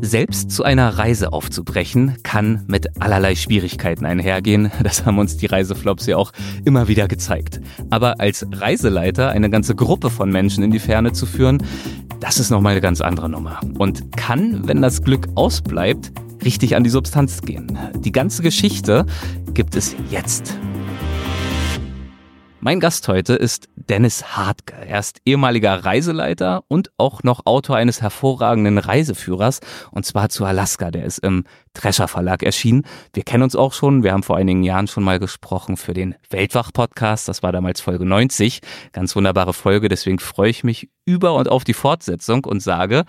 Selbst 0.00 0.50
zu 0.50 0.62
einer 0.62 0.98
Reise 0.98 1.32
aufzubrechen, 1.32 2.16
kann 2.22 2.64
mit 2.66 3.00
allerlei 3.00 3.34
Schwierigkeiten 3.34 4.04
einhergehen. 4.04 4.70
Das 4.82 5.04
haben 5.04 5.18
uns 5.18 5.36
die 5.36 5.46
Reiseflops 5.46 6.06
ja 6.06 6.16
auch 6.16 6.32
immer 6.64 6.88
wieder 6.88 7.08
gezeigt. 7.08 7.60
Aber 7.90 8.20
als 8.20 8.46
Reiseleiter 8.52 9.30
eine 9.30 9.50
ganze 9.50 9.74
Gruppe 9.74 10.10
von 10.10 10.30
Menschen 10.30 10.62
in 10.62 10.70
die 10.70 10.78
Ferne 10.78 11.12
zu 11.12 11.26
führen, 11.26 11.62
das 12.20 12.38
ist 12.38 12.50
nochmal 12.50 12.72
eine 12.72 12.80
ganz 12.80 13.00
andere 13.00 13.28
Nummer. 13.28 13.60
Und 13.78 14.16
kann, 14.16 14.66
wenn 14.68 14.80
das 14.80 15.02
Glück 15.02 15.28
ausbleibt, 15.34 16.12
richtig 16.44 16.76
an 16.76 16.84
die 16.84 16.90
Substanz 16.90 17.42
gehen. 17.42 17.78
Die 17.98 18.12
ganze 18.12 18.42
Geschichte 18.42 19.06
gibt 19.54 19.76
es 19.76 19.96
jetzt. 20.10 20.56
Mein 22.66 22.80
Gast 22.80 23.06
heute 23.06 23.34
ist 23.34 23.68
Dennis 23.76 24.36
Hartke. 24.36 24.74
Er 24.74 24.98
ist 24.98 25.20
ehemaliger 25.24 25.84
Reiseleiter 25.84 26.64
und 26.66 26.90
auch 26.96 27.22
noch 27.22 27.46
Autor 27.46 27.76
eines 27.76 28.02
hervorragenden 28.02 28.78
Reiseführers 28.78 29.60
und 29.92 30.04
zwar 30.04 30.30
zu 30.30 30.44
Alaska. 30.44 30.90
Der 30.90 31.04
ist 31.04 31.18
im 31.18 31.44
Drescher 31.74 32.08
Verlag 32.08 32.42
erschienen. 32.42 32.82
Wir 33.12 33.22
kennen 33.22 33.44
uns 33.44 33.54
auch 33.54 33.72
schon. 33.72 34.02
Wir 34.02 34.12
haben 34.12 34.24
vor 34.24 34.36
einigen 34.36 34.64
Jahren 34.64 34.88
schon 34.88 35.04
mal 35.04 35.20
gesprochen 35.20 35.76
für 35.76 35.94
den 35.94 36.16
Weltwach-Podcast. 36.28 37.28
Das 37.28 37.44
war 37.44 37.52
damals 37.52 37.80
Folge 37.80 38.04
90. 38.04 38.58
Ganz 38.90 39.14
wunderbare 39.14 39.54
Folge. 39.54 39.88
Deswegen 39.88 40.18
freue 40.18 40.50
ich 40.50 40.64
mich 40.64 40.90
über 41.04 41.34
und 41.34 41.48
auf 41.48 41.62
die 41.62 41.72
Fortsetzung 41.72 42.44
und 42.46 42.64
sage, 42.64 43.04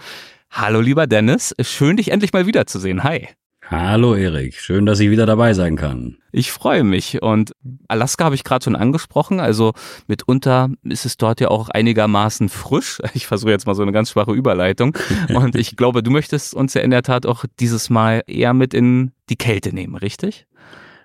Hallo 0.52 0.82
lieber 0.82 1.08
Dennis, 1.08 1.56
schön 1.62 1.98
dich 1.98 2.12
endlich 2.12 2.32
mal 2.32 2.46
wiederzusehen. 2.46 3.04
Hi. 3.04 3.28
Hallo 3.70 4.16
Erik, 4.16 4.54
schön, 4.56 4.86
dass 4.86 5.02
ich 5.02 5.10
wieder 5.10 5.26
dabei 5.26 5.54
sein 5.54 5.76
kann. 5.76 6.20
Ich 6.32 6.54
freue 6.54 6.86
mich 6.86 7.22
und 7.22 7.52
Alaska 7.90 8.24
habe 8.24 8.36
ich 8.36 8.46
gerade 8.46 8.64
schon 8.64 8.78
angesprochen, 8.78 9.42
also 9.42 9.74
mitunter 10.08 10.70
ist 10.84 11.06
es 11.06 11.18
dort 11.18 11.42
ja 11.42 11.50
auch 11.50 11.68
einigermaßen 11.68 12.48
frisch. 12.48 13.00
Ich 13.14 13.28
versuche 13.28 13.52
jetzt 13.52 13.68
mal 13.68 13.76
so 13.76 13.82
eine 13.82 13.92
ganz 13.92 14.12
schwache 14.12 14.32
Überleitung 14.32 14.98
und 15.34 15.56
ich 15.58 15.76
glaube, 15.76 16.02
du 16.02 16.12
möchtest 16.12 16.54
uns 16.54 16.76
ja 16.76 16.82
in 16.82 16.92
der 16.92 17.04
Tat 17.04 17.26
auch 17.26 17.44
dieses 17.60 17.90
Mal 17.90 18.24
eher 18.26 18.54
mit 18.54 18.74
in 18.74 19.12
die 19.30 19.36
Kälte 19.36 19.76
nehmen, 19.76 19.96
richtig? 19.96 20.48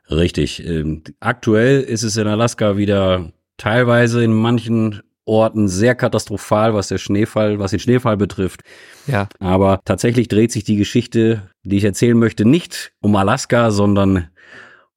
Richtig. 0.08 0.64
Ähm, 0.64 1.02
aktuell 1.18 1.80
ist 1.80 2.04
es 2.04 2.16
in 2.16 2.28
Alaska 2.28 2.76
wieder 2.76 3.32
teilweise 3.56 4.22
in 4.22 4.32
manchen 4.32 5.02
Orten 5.24 5.68
sehr 5.68 5.94
katastrophal, 5.94 6.74
was 6.74 6.88
der 6.88 6.98
Schneefall, 6.98 7.58
was 7.58 7.70
den 7.70 7.80
Schneefall 7.80 8.16
betrifft. 8.16 8.62
Ja. 9.06 9.28
Aber 9.38 9.80
tatsächlich 9.84 10.28
dreht 10.28 10.52
sich 10.52 10.64
die 10.64 10.76
Geschichte, 10.76 11.50
die 11.62 11.76
ich 11.76 11.84
erzählen 11.84 12.18
möchte, 12.18 12.44
nicht 12.44 12.92
um 13.00 13.14
Alaska, 13.14 13.70
sondern 13.70 14.28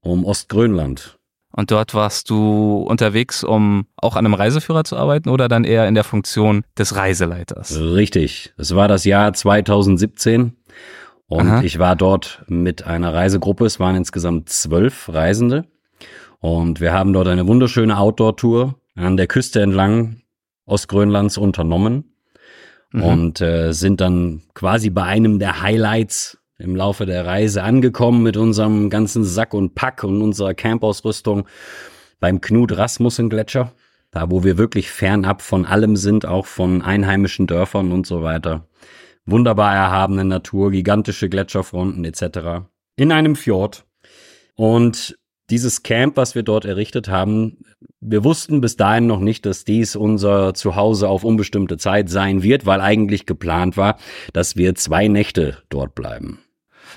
um 0.01 0.25
Ostgrönland. 0.25 1.17
Und 1.51 1.71
dort 1.71 1.93
warst 1.93 2.29
du 2.29 2.79
unterwegs, 2.79 3.43
um 3.43 3.85
auch 3.95 4.17
an 4.17 4.25
einem 4.25 4.33
Reiseführer 4.33 4.83
zu 4.83 4.97
arbeiten 4.97 5.29
oder 5.29 5.47
dann 5.47 5.63
eher 5.63 5.87
in 5.87 5.95
der 5.95 6.03
Funktion 6.03 6.65
des 6.77 6.97
Reiseleiters? 6.97 7.79
Richtig. 7.79 8.53
Es 8.57 8.75
war 8.75 8.89
das 8.89 9.05
Jahr 9.05 9.31
2017 9.31 10.57
und 11.27 11.47
Aha. 11.47 11.61
ich 11.61 11.79
war 11.79 11.95
dort 11.95 12.43
mit 12.47 12.83
einer 12.83 13.13
Reisegruppe. 13.13 13.65
Es 13.65 13.79
waren 13.79 13.95
insgesamt 13.95 14.49
zwölf 14.49 15.07
Reisende 15.07 15.65
und 16.39 16.81
wir 16.81 16.91
haben 16.91 17.13
dort 17.13 17.29
eine 17.29 17.47
wunderschöne 17.47 17.97
Outdoor-Tour 17.97 18.75
an 18.95 19.17
der 19.17 19.27
Küste 19.27 19.61
entlang 19.61 20.21
Ostgrönlands 20.65 21.37
unternommen 21.37 22.15
mhm. 22.91 23.03
und 23.03 23.41
äh, 23.41 23.73
sind 23.73 24.01
dann 24.01 24.41
quasi 24.53 24.89
bei 24.89 25.03
einem 25.03 25.39
der 25.39 25.61
Highlights 25.61 26.37
im 26.57 26.75
Laufe 26.75 27.05
der 27.05 27.25
Reise 27.25 27.63
angekommen 27.63 28.23
mit 28.23 28.37
unserem 28.37 28.89
ganzen 28.89 29.23
Sack 29.23 29.53
und 29.53 29.75
Pack 29.75 30.03
und 30.03 30.21
unserer 30.21 30.53
Campausrüstung 30.53 31.47
beim 32.19 32.39
Knut 32.39 32.77
Rasmussen 32.77 33.29
Gletscher, 33.29 33.73
da 34.11 34.31
wo 34.31 34.43
wir 34.43 34.57
wirklich 34.57 34.89
fernab 34.89 35.41
von 35.41 35.65
allem 35.65 35.97
sind, 35.97 36.25
auch 36.25 36.45
von 36.45 36.81
einheimischen 36.81 37.45
Dörfern 37.45 37.91
und 37.91 38.07
so 38.07 38.23
weiter. 38.23 38.67
Wunderbar 39.25 39.75
erhabene 39.75 40.23
Natur, 40.23 40.71
gigantische 40.71 41.29
Gletscherfronten 41.29 42.05
etc. 42.05 42.67
In 42.95 43.11
einem 43.11 43.35
Fjord. 43.35 43.85
Und 44.55 45.17
dieses 45.49 45.83
Camp, 45.83 46.17
was 46.17 46.35
wir 46.35 46.43
dort 46.43 46.65
errichtet 46.65 47.07
haben, 47.07 47.57
wir 47.99 48.23
wussten 48.23 48.61
bis 48.61 48.77
dahin 48.77 49.07
noch 49.07 49.19
nicht, 49.19 49.45
dass 49.45 49.63
dies 49.63 49.95
unser 49.95 50.53
Zuhause 50.53 51.09
auf 51.09 51.23
unbestimmte 51.23 51.77
Zeit 51.77 52.09
sein 52.09 52.43
wird, 52.43 52.65
weil 52.65 52.81
eigentlich 52.81 53.25
geplant 53.25 53.77
war, 53.77 53.97
dass 54.33 54.55
wir 54.55 54.75
zwei 54.75 55.07
Nächte 55.07 55.57
dort 55.69 55.95
bleiben. 55.95 56.39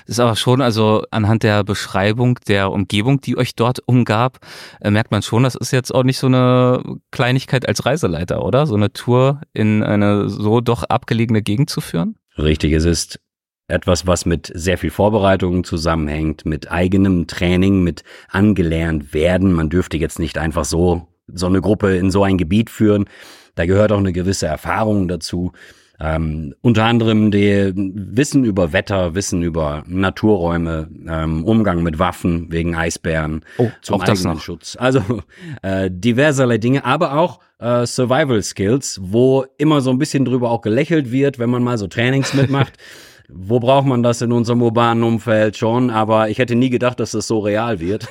Das 0.05 0.15
ist 0.15 0.19
aber 0.19 0.35
schon, 0.35 0.61
also 0.61 1.03
anhand 1.11 1.43
der 1.43 1.63
Beschreibung 1.63 2.39
der 2.47 2.71
Umgebung, 2.71 3.21
die 3.21 3.37
euch 3.37 3.55
dort 3.55 3.79
umgab, 3.85 4.39
äh, 4.81 4.91
merkt 4.91 5.11
man 5.11 5.21
schon, 5.21 5.43
das 5.43 5.55
ist 5.55 5.71
jetzt 5.71 5.93
auch 5.93 6.03
nicht 6.03 6.19
so 6.19 6.27
eine 6.27 6.83
Kleinigkeit 7.11 7.67
als 7.67 7.85
Reiseleiter, 7.85 8.43
oder? 8.43 8.65
So 8.67 8.75
eine 8.75 8.93
Tour 8.93 9.41
in 9.53 9.83
eine 9.83 10.29
so 10.29 10.61
doch 10.61 10.83
abgelegene 10.83 11.41
Gegend 11.41 11.69
zu 11.69 11.81
führen? 11.81 12.17
Richtig, 12.37 12.73
es 12.73 12.85
ist 12.85 13.19
etwas, 13.69 14.07
was 14.07 14.25
mit 14.25 14.51
sehr 14.53 14.77
viel 14.77 14.91
Vorbereitung 14.91 15.63
zusammenhängt, 15.63 16.45
mit 16.45 16.71
eigenem 16.71 17.27
Training, 17.27 17.83
mit 17.83 18.03
angelernt 18.29 19.13
werden. 19.13 19.53
Man 19.53 19.69
dürfte 19.69 19.97
jetzt 19.97 20.19
nicht 20.19 20.37
einfach 20.37 20.65
so 20.65 21.07
so 21.33 21.45
eine 21.45 21.61
Gruppe 21.61 21.95
in 21.95 22.11
so 22.11 22.23
ein 22.23 22.37
Gebiet 22.37 22.69
führen. 22.69 23.05
Da 23.55 23.65
gehört 23.65 23.91
auch 23.91 23.99
eine 23.99 24.13
gewisse 24.13 24.47
Erfahrung 24.47 25.07
dazu. 25.07 25.51
Ähm, 26.01 26.55
unter 26.61 26.85
anderem 26.85 27.29
die 27.29 27.73
Wissen 27.75 28.45
über 28.45 28.71
Wetter, 28.71 29.15
Wissen 29.15 29.43
über 29.43 29.83
Naturräume, 29.85 30.87
ähm, 31.09 31.43
Umgang 31.43 31.83
mit 31.83 31.99
Waffen 31.99 32.49
wegen 32.51 32.73
Eisbären 32.73 33.41
oh, 33.57 33.69
zum 33.81 33.99
eigenen 33.99 34.39
Schutz. 34.39 34.77
Also 34.79 35.01
äh, 35.61 35.91
diverserlei 35.91 36.57
Dinge, 36.57 36.85
aber 36.85 37.17
auch 37.17 37.41
äh, 37.59 37.85
Survival 37.85 38.41
Skills, 38.41 38.97
wo 39.03 39.45
immer 39.57 39.81
so 39.81 39.89
ein 39.89 39.97
bisschen 39.97 40.23
drüber 40.23 40.51
auch 40.51 40.61
gelächelt 40.61 41.11
wird, 41.11 41.37
wenn 41.37 41.49
man 41.49 41.63
mal 41.63 41.77
so 41.77 41.87
Trainings 41.87 42.33
mitmacht. 42.33 42.73
wo 43.31 43.59
braucht 43.59 43.85
man 43.85 44.01
das 44.01 44.21
in 44.21 44.31
unserem 44.31 44.61
urbanen 44.61 45.03
Umfeld 45.03 45.55
schon? 45.55 45.89
Aber 45.91 46.29
ich 46.29 46.39
hätte 46.39 46.55
nie 46.55 46.69
gedacht, 46.69 46.99
dass 46.99 47.11
das 47.11 47.27
so 47.27 47.39
real 47.39 47.79
wird. 47.79 48.07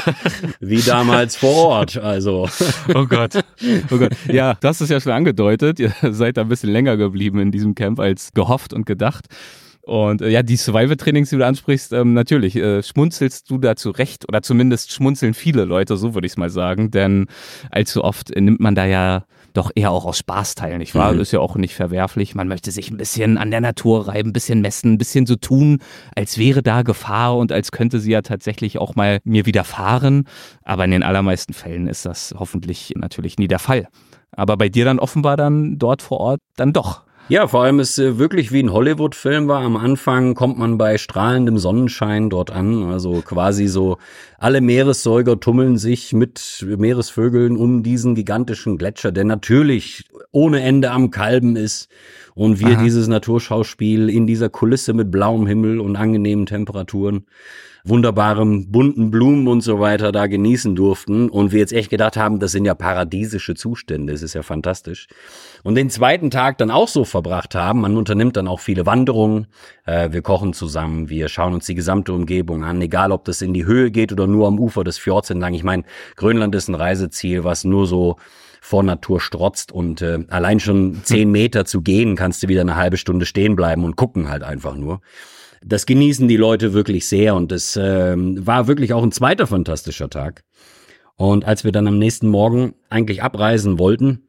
Wie 0.60 0.80
damals 0.80 1.36
vor 1.36 1.66
Ort. 1.66 1.96
Also. 1.96 2.48
oh 2.94 3.06
Gott. 3.06 3.42
Oh 3.90 3.98
Gott. 3.98 4.12
Ja, 4.28 4.54
das 4.60 4.80
ist 4.80 4.90
ja 4.90 5.00
schon 5.00 5.12
angedeutet. 5.12 5.80
Ihr 5.80 5.92
seid 6.10 6.36
da 6.36 6.42
ein 6.42 6.48
bisschen 6.48 6.70
länger 6.70 6.96
geblieben 6.96 7.40
in 7.40 7.50
diesem 7.50 7.74
Camp 7.74 7.98
als 7.98 8.32
gehofft 8.34 8.72
und 8.72 8.86
gedacht. 8.86 9.26
Und 9.82 10.22
äh, 10.22 10.28
ja, 10.28 10.44
die 10.44 10.56
Survival-Trainings, 10.56 11.30
die 11.30 11.38
du 11.38 11.46
ansprichst, 11.46 11.92
ähm, 11.92 12.14
natürlich 12.14 12.54
äh, 12.54 12.84
schmunzelst 12.84 13.50
du 13.50 13.58
da 13.58 13.74
zurecht 13.74 14.28
oder 14.28 14.42
zumindest 14.42 14.92
schmunzeln 14.92 15.34
viele 15.34 15.64
Leute, 15.64 15.96
so 15.96 16.14
würde 16.14 16.26
ich 16.26 16.34
es 16.34 16.36
mal 16.36 16.50
sagen, 16.50 16.92
denn 16.92 17.26
allzu 17.72 18.04
oft 18.04 18.30
nimmt 18.36 18.60
man 18.60 18.76
da 18.76 18.84
ja 18.84 19.24
doch 19.52 19.70
eher 19.74 19.90
auch 19.90 20.04
aus 20.04 20.18
Spaß 20.18 20.54
teil, 20.54 20.78
nicht 20.78 20.94
wahr? 20.94 21.12
Mhm. 21.12 21.20
Ist 21.20 21.32
ja 21.32 21.40
auch 21.40 21.56
nicht 21.56 21.74
verwerflich. 21.74 22.34
Man 22.34 22.48
möchte 22.48 22.70
sich 22.70 22.90
ein 22.90 22.96
bisschen 22.96 23.38
an 23.38 23.50
der 23.50 23.60
Natur 23.60 24.08
reiben, 24.08 24.30
ein 24.30 24.32
bisschen 24.32 24.60
messen, 24.60 24.94
ein 24.94 24.98
bisschen 24.98 25.26
so 25.26 25.36
tun, 25.36 25.80
als 26.14 26.38
wäre 26.38 26.62
da 26.62 26.82
Gefahr 26.82 27.36
und 27.36 27.52
als 27.52 27.72
könnte 27.72 28.00
sie 28.00 28.12
ja 28.12 28.22
tatsächlich 28.22 28.78
auch 28.78 28.94
mal 28.94 29.20
mir 29.24 29.46
widerfahren. 29.46 30.28
Aber 30.64 30.84
in 30.84 30.90
den 30.90 31.02
allermeisten 31.02 31.52
Fällen 31.52 31.88
ist 31.88 32.06
das 32.06 32.34
hoffentlich 32.38 32.94
natürlich 32.96 33.38
nie 33.38 33.48
der 33.48 33.58
Fall. 33.58 33.88
Aber 34.34 34.56
bei 34.56 34.68
dir 34.68 34.84
dann 34.84 34.98
offenbar 34.98 35.36
dann 35.36 35.78
dort 35.78 36.02
vor 36.02 36.20
Ort 36.20 36.40
dann 36.56 36.72
doch. 36.72 37.02
Ja, 37.32 37.48
vor 37.48 37.62
allem 37.62 37.80
ist 37.80 37.98
äh, 37.98 38.18
wirklich 38.18 38.52
wie 38.52 38.62
ein 38.62 38.74
Hollywood-Film 38.74 39.48
war. 39.48 39.62
Am 39.62 39.78
Anfang 39.78 40.34
kommt 40.34 40.58
man 40.58 40.76
bei 40.76 40.98
strahlendem 40.98 41.56
Sonnenschein 41.56 42.28
dort 42.28 42.50
an. 42.50 42.82
Also 42.90 43.22
quasi 43.22 43.68
so 43.68 43.96
alle 44.36 44.60
Meeressäuger 44.60 45.40
tummeln 45.40 45.78
sich 45.78 46.12
mit 46.12 46.62
Meeresvögeln 46.68 47.56
um 47.56 47.82
diesen 47.82 48.14
gigantischen 48.14 48.76
Gletscher, 48.76 49.12
der 49.12 49.24
natürlich 49.24 50.04
ohne 50.30 50.60
Ende 50.60 50.90
am 50.90 51.10
Kalben 51.10 51.56
ist. 51.56 51.88
Und 52.34 52.60
wir 52.60 52.76
Aha. 52.76 52.82
dieses 52.82 53.08
Naturschauspiel 53.08 54.10
in 54.10 54.26
dieser 54.26 54.50
Kulisse 54.50 54.92
mit 54.92 55.10
blauem 55.10 55.46
Himmel 55.46 55.80
und 55.80 55.96
angenehmen 55.96 56.44
Temperaturen 56.44 57.24
wunderbarem 57.84 58.70
bunten 58.70 59.10
Blumen 59.10 59.48
und 59.48 59.60
so 59.60 59.80
weiter 59.80 60.12
da 60.12 60.26
genießen 60.26 60.76
durften. 60.76 61.28
Und 61.28 61.52
wir 61.52 61.58
jetzt 61.58 61.72
echt 61.72 61.90
gedacht 61.90 62.16
haben, 62.16 62.38
das 62.38 62.52
sind 62.52 62.64
ja 62.64 62.74
paradiesische 62.74 63.54
Zustände, 63.54 64.12
es 64.12 64.22
ist 64.22 64.34
ja 64.34 64.42
fantastisch. 64.42 65.08
Und 65.64 65.74
den 65.74 65.90
zweiten 65.90 66.30
Tag 66.30 66.58
dann 66.58 66.70
auch 66.70 66.88
so 66.88 67.04
verbracht 67.04 67.54
haben, 67.54 67.80
man 67.80 67.96
unternimmt 67.96 68.36
dann 68.36 68.48
auch 68.48 68.60
viele 68.60 68.86
Wanderungen, 68.86 69.46
äh, 69.84 70.10
wir 70.12 70.22
kochen 70.22 70.52
zusammen, 70.52 71.08
wir 71.08 71.28
schauen 71.28 71.54
uns 71.54 71.66
die 71.66 71.74
gesamte 71.74 72.12
Umgebung 72.12 72.64
an, 72.64 72.80
egal 72.80 73.10
ob 73.10 73.24
das 73.24 73.42
in 73.42 73.52
die 73.52 73.64
Höhe 73.64 73.90
geht 73.90 74.12
oder 74.12 74.26
nur 74.26 74.46
am 74.46 74.58
Ufer 74.58 74.84
des 74.84 74.98
Fjords 74.98 75.30
entlang. 75.30 75.54
Ich 75.54 75.64
meine, 75.64 75.84
Grönland 76.16 76.54
ist 76.54 76.68
ein 76.68 76.74
Reiseziel, 76.74 77.44
was 77.44 77.64
nur 77.64 77.86
so 77.86 78.16
vor 78.60 78.84
Natur 78.84 79.20
strotzt. 79.20 79.72
Und 79.72 80.02
äh, 80.02 80.20
allein 80.28 80.60
schon 80.60 81.00
zehn 81.02 81.30
Meter 81.32 81.64
zu 81.64 81.82
gehen, 81.82 82.14
kannst 82.14 82.44
du 82.44 82.48
wieder 82.48 82.60
eine 82.60 82.76
halbe 82.76 82.96
Stunde 82.96 83.26
stehen 83.26 83.56
bleiben 83.56 83.84
und 83.84 83.96
gucken 83.96 84.28
halt 84.28 84.44
einfach 84.44 84.76
nur 84.76 85.00
das 85.64 85.86
genießen 85.86 86.28
die 86.28 86.36
Leute 86.36 86.72
wirklich 86.72 87.06
sehr 87.06 87.34
und 87.34 87.52
es 87.52 87.76
äh, 87.76 88.14
war 88.16 88.66
wirklich 88.66 88.92
auch 88.92 89.02
ein 89.02 89.12
zweiter 89.12 89.46
fantastischer 89.46 90.10
Tag. 90.10 90.44
Und 91.16 91.44
als 91.44 91.64
wir 91.64 91.72
dann 91.72 91.86
am 91.86 91.98
nächsten 91.98 92.28
Morgen 92.28 92.74
eigentlich 92.88 93.22
abreisen 93.22 93.78
wollten, 93.78 94.28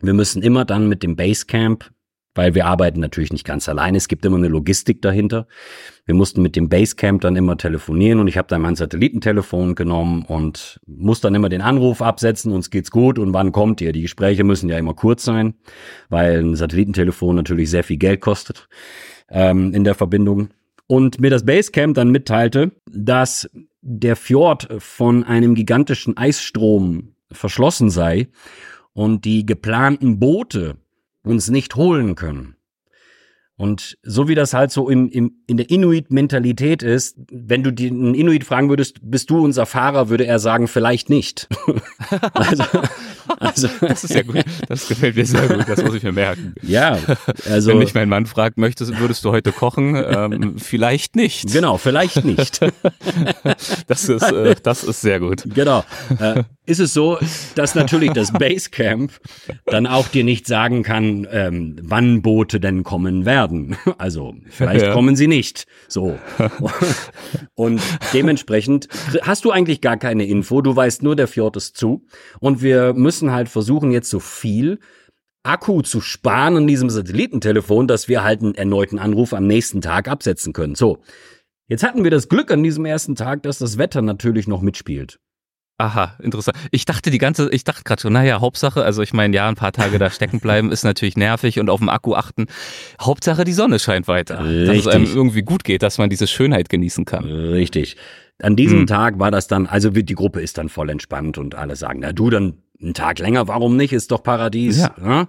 wir 0.00 0.14
müssen 0.14 0.42
immer 0.42 0.64
dann 0.64 0.88
mit 0.88 1.02
dem 1.02 1.16
Basecamp, 1.16 1.90
weil 2.34 2.54
wir 2.54 2.64
arbeiten 2.64 3.00
natürlich 3.00 3.32
nicht 3.32 3.44
ganz 3.44 3.68
alleine, 3.68 3.98
es 3.98 4.08
gibt 4.08 4.24
immer 4.24 4.38
eine 4.38 4.48
Logistik 4.48 5.02
dahinter. 5.02 5.46
Wir 6.06 6.14
mussten 6.14 6.40
mit 6.40 6.56
dem 6.56 6.68
Basecamp 6.68 7.20
dann 7.20 7.36
immer 7.36 7.58
telefonieren 7.58 8.18
und 8.18 8.28
ich 8.28 8.38
habe 8.38 8.48
dann 8.48 8.62
mein 8.62 8.74
Satellitentelefon 8.74 9.74
genommen 9.74 10.24
und 10.26 10.80
muss 10.86 11.20
dann 11.20 11.34
immer 11.34 11.50
den 11.50 11.60
Anruf 11.60 12.00
absetzen, 12.00 12.52
uns 12.52 12.70
geht's 12.70 12.90
gut 12.90 13.18
und 13.18 13.34
wann 13.34 13.52
kommt 13.52 13.80
ihr? 13.80 13.92
Die 13.92 14.02
Gespräche 14.02 14.44
müssen 14.44 14.70
ja 14.70 14.78
immer 14.78 14.94
kurz 14.94 15.24
sein, 15.24 15.54
weil 16.08 16.42
ein 16.42 16.56
Satellitentelefon 16.56 17.36
natürlich 17.36 17.68
sehr 17.68 17.84
viel 17.84 17.98
Geld 17.98 18.20
kostet. 18.20 18.68
ähm, 19.32 19.74
in 19.74 19.84
der 19.84 19.94
Verbindung. 19.94 20.50
Und 20.92 21.22
mir 21.22 21.30
das 21.30 21.46
Basecamp 21.46 21.94
dann 21.94 22.10
mitteilte, 22.10 22.72
dass 22.84 23.48
der 23.80 24.14
Fjord 24.14 24.68
von 24.76 25.24
einem 25.24 25.54
gigantischen 25.54 26.18
Eisstrom 26.18 27.14
verschlossen 27.32 27.88
sei 27.88 28.28
und 28.92 29.24
die 29.24 29.46
geplanten 29.46 30.18
Boote 30.18 30.76
uns 31.24 31.48
nicht 31.48 31.76
holen 31.76 32.14
können. 32.14 32.56
Und 33.62 33.96
so 34.02 34.26
wie 34.26 34.34
das 34.34 34.54
halt 34.54 34.72
so 34.72 34.90
im, 34.90 35.08
im, 35.08 35.36
in 35.46 35.56
der 35.56 35.70
Inuit-Mentalität 35.70 36.82
ist, 36.82 37.16
wenn 37.30 37.62
du 37.62 37.70
den 37.70 38.12
Inuit 38.12 38.42
fragen 38.42 38.68
würdest, 38.68 38.96
bist 39.02 39.30
du 39.30 39.38
unser 39.38 39.66
Fahrer, 39.66 40.08
würde 40.08 40.26
er 40.26 40.40
sagen, 40.40 40.66
vielleicht 40.66 41.08
nicht. 41.10 41.46
also, 42.34 42.64
also, 43.38 43.68
das 43.80 44.02
ist 44.02 44.14
ja 44.14 44.22
gut. 44.22 44.42
Das 44.68 44.88
gefällt 44.88 45.14
mir 45.14 45.26
sehr 45.26 45.46
gut. 45.46 45.68
Das 45.68 45.82
muss 45.82 45.94
ich 45.94 46.02
mir 46.02 46.10
merken. 46.10 46.54
Ja, 46.62 46.98
also. 47.48 47.70
Wenn 47.70 47.78
mich 47.78 47.94
mein 47.94 48.08
Mann 48.08 48.26
fragt, 48.26 48.58
möchtest, 48.58 48.98
würdest 48.98 49.24
du 49.24 49.30
heute 49.30 49.52
kochen? 49.52 49.94
Ähm, 49.94 50.58
vielleicht 50.58 51.14
nicht. 51.16 51.52
Genau, 51.52 51.78
vielleicht 51.78 52.24
nicht. 52.24 52.60
das 53.86 54.08
ist, 54.08 54.22
äh, 54.22 54.56
das 54.60 54.84
ist 54.84 55.00
sehr 55.00 55.20
gut. 55.20 55.44
Genau. 55.54 55.84
Äh, 56.18 56.42
ist 56.64 56.78
es 56.78 56.94
so, 56.94 57.18
dass 57.56 57.74
natürlich 57.74 58.12
das 58.12 58.32
Basecamp 58.32 59.12
dann 59.66 59.86
auch 59.86 60.08
dir 60.08 60.24
nicht 60.24 60.46
sagen 60.46 60.82
kann, 60.82 61.26
ähm, 61.30 61.76
wann 61.82 62.22
Boote 62.22 62.60
denn 62.60 62.84
kommen 62.84 63.24
werden. 63.24 63.51
Also 63.98 64.34
vielleicht 64.48 64.86
ja. 64.86 64.92
kommen 64.92 65.16
sie 65.16 65.28
nicht. 65.28 65.66
So. 65.88 66.18
Und 67.54 67.80
dementsprechend 68.12 68.88
hast 69.22 69.44
du 69.44 69.50
eigentlich 69.50 69.80
gar 69.80 69.96
keine 69.96 70.24
Info. 70.26 70.60
Du 70.60 70.74
weißt 70.74 71.02
nur, 71.02 71.14
der 71.16 71.28
Fjord 71.28 71.56
ist 71.56 71.76
zu. 71.76 72.04
Und 72.40 72.62
wir 72.62 72.94
müssen 72.94 73.32
halt 73.32 73.48
versuchen, 73.48 73.92
jetzt 73.92 74.10
so 74.10 74.20
viel 74.20 74.78
Akku 75.44 75.82
zu 75.82 76.00
sparen 76.00 76.56
in 76.56 76.66
diesem 76.66 76.90
Satellitentelefon, 76.90 77.88
dass 77.88 78.08
wir 78.08 78.22
halt 78.22 78.42
einen 78.42 78.54
erneuten 78.54 78.98
Anruf 78.98 79.32
am 79.32 79.46
nächsten 79.46 79.80
Tag 79.80 80.08
absetzen 80.08 80.52
können. 80.52 80.74
So. 80.74 80.98
Jetzt 81.68 81.84
hatten 81.84 82.04
wir 82.04 82.10
das 82.10 82.28
Glück 82.28 82.50
an 82.50 82.62
diesem 82.62 82.84
ersten 82.84 83.14
Tag, 83.14 83.42
dass 83.44 83.58
das 83.58 83.78
Wetter 83.78 84.02
natürlich 84.02 84.46
noch 84.46 84.62
mitspielt. 84.62 85.18
Aha, 85.82 86.14
interessant. 86.22 86.56
Ich 86.70 86.84
dachte 86.84 87.10
die 87.10 87.18
ganze, 87.18 87.50
ich 87.50 87.64
dachte 87.64 87.82
gerade 87.82 88.00
schon, 88.00 88.12
naja, 88.12 88.40
Hauptsache, 88.40 88.84
also 88.84 89.02
ich 89.02 89.12
meine, 89.12 89.34
ja, 89.34 89.48
ein 89.48 89.56
paar 89.56 89.72
Tage 89.72 89.98
da 89.98 90.10
stecken 90.10 90.38
bleiben 90.38 90.70
ist 90.70 90.84
natürlich 90.84 91.16
nervig 91.16 91.58
und 91.58 91.68
auf 91.68 91.80
dem 91.80 91.88
Akku 91.88 92.14
achten. 92.14 92.46
Hauptsache 93.00 93.42
die 93.42 93.52
Sonne 93.52 93.80
scheint 93.80 94.06
weiter. 94.06 94.44
Richtig. 94.44 94.66
Dass 94.68 94.76
es 94.76 94.86
einem 94.86 95.06
irgendwie 95.06 95.42
gut 95.42 95.64
geht, 95.64 95.82
dass 95.82 95.98
man 95.98 96.08
diese 96.08 96.28
Schönheit 96.28 96.68
genießen 96.68 97.04
kann. 97.04 97.24
Richtig. 97.24 97.96
An 98.40 98.54
diesem 98.54 98.80
hm. 98.80 98.86
Tag 98.86 99.18
war 99.18 99.32
das 99.32 99.48
dann, 99.48 99.66
also 99.66 99.90
die 99.90 100.14
Gruppe 100.14 100.40
ist 100.40 100.56
dann 100.56 100.68
voll 100.68 100.88
entspannt 100.88 101.36
und 101.36 101.56
alle 101.56 101.74
sagen, 101.74 101.98
na 102.00 102.12
du 102.12 102.30
dann 102.30 102.58
einen 102.80 102.94
Tag 102.94 103.18
länger, 103.18 103.48
warum 103.48 103.76
nicht? 103.76 103.92
Ist 103.92 104.12
doch 104.12 104.22
Paradies. 104.22 104.78
Ja. 104.78 105.26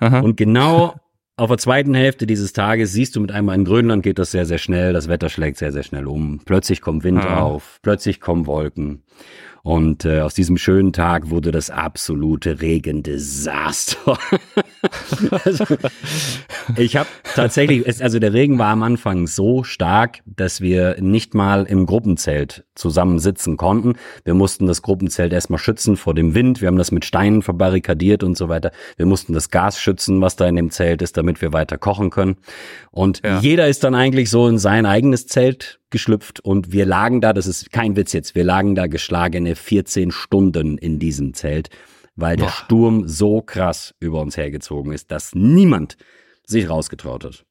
ja? 0.00 0.20
Und 0.20 0.36
genau 0.36 0.94
auf 1.36 1.48
der 1.48 1.58
zweiten 1.58 1.94
Hälfte 1.94 2.28
dieses 2.28 2.52
Tages 2.52 2.92
siehst 2.92 3.16
du 3.16 3.20
mit 3.20 3.32
einmal 3.32 3.56
in 3.56 3.64
Grönland 3.64 4.04
geht 4.04 4.20
das 4.20 4.30
sehr, 4.30 4.46
sehr 4.46 4.58
schnell. 4.58 4.92
Das 4.92 5.08
Wetter 5.08 5.28
schlägt 5.28 5.58
sehr, 5.58 5.72
sehr 5.72 5.82
schnell 5.82 6.06
um. 6.06 6.40
Plötzlich 6.44 6.80
kommt 6.80 7.02
Wind 7.02 7.24
ah. 7.24 7.40
auf, 7.40 7.80
plötzlich 7.82 8.20
kommen 8.20 8.46
Wolken. 8.46 9.02
Und 9.64 10.04
äh, 10.04 10.20
aus 10.20 10.34
diesem 10.34 10.58
schönen 10.58 10.92
Tag 10.92 11.30
wurde 11.30 11.50
das 11.50 11.70
absolute 11.70 12.60
Regendesaster. 12.60 14.18
also, 15.30 15.64
ich 16.76 16.96
habe 16.96 17.08
tatsächlich, 17.34 18.02
also 18.02 18.18
der 18.18 18.34
Regen 18.34 18.58
war 18.58 18.68
am 18.68 18.82
Anfang 18.82 19.26
so 19.26 19.64
stark, 19.64 20.18
dass 20.26 20.60
wir 20.60 21.00
nicht 21.00 21.32
mal 21.32 21.64
im 21.64 21.86
Gruppenzelt 21.86 22.66
zusammen 22.74 23.18
sitzen 23.18 23.56
konnten. 23.56 23.94
Wir 24.24 24.34
mussten 24.34 24.66
das 24.66 24.82
Gruppenzelt 24.82 25.32
erstmal 25.32 25.58
schützen 25.58 25.96
vor 25.96 26.12
dem 26.12 26.34
Wind. 26.34 26.60
Wir 26.60 26.68
haben 26.68 26.76
das 26.76 26.92
mit 26.92 27.06
Steinen 27.06 27.40
verbarrikadiert 27.40 28.22
und 28.22 28.36
so 28.36 28.50
weiter. 28.50 28.70
Wir 28.98 29.06
mussten 29.06 29.32
das 29.32 29.48
Gas 29.48 29.80
schützen, 29.80 30.20
was 30.20 30.36
da 30.36 30.46
in 30.46 30.56
dem 30.56 30.72
Zelt 30.72 31.00
ist, 31.00 31.16
damit 31.16 31.40
wir 31.40 31.54
weiter 31.54 31.78
kochen 31.78 32.10
können. 32.10 32.36
Und 32.90 33.22
ja. 33.24 33.40
jeder 33.40 33.66
ist 33.66 33.82
dann 33.82 33.94
eigentlich 33.94 34.28
so 34.28 34.46
in 34.46 34.58
sein 34.58 34.84
eigenes 34.84 35.26
Zelt 35.26 35.80
geschlüpft 35.94 36.40
und 36.40 36.72
wir 36.72 36.86
lagen 36.86 37.20
da, 37.20 37.32
das 37.32 37.46
ist 37.46 37.70
kein 37.70 37.94
Witz 37.94 38.12
jetzt, 38.12 38.34
wir 38.34 38.42
lagen 38.42 38.74
da 38.74 38.88
geschlagene 38.88 39.54
14 39.54 40.10
Stunden 40.10 40.76
in 40.76 40.98
diesem 40.98 41.34
Zelt, 41.34 41.70
weil 42.16 42.36
der 42.36 42.46
Boah. 42.46 42.52
Sturm 42.52 43.08
so 43.08 43.40
krass 43.40 43.94
über 44.00 44.20
uns 44.20 44.36
hergezogen 44.36 44.92
ist, 44.92 45.12
dass 45.12 45.34
niemand 45.36 45.96
sich 46.44 46.68
rausgetraut 46.68 47.24
hat. 47.24 47.46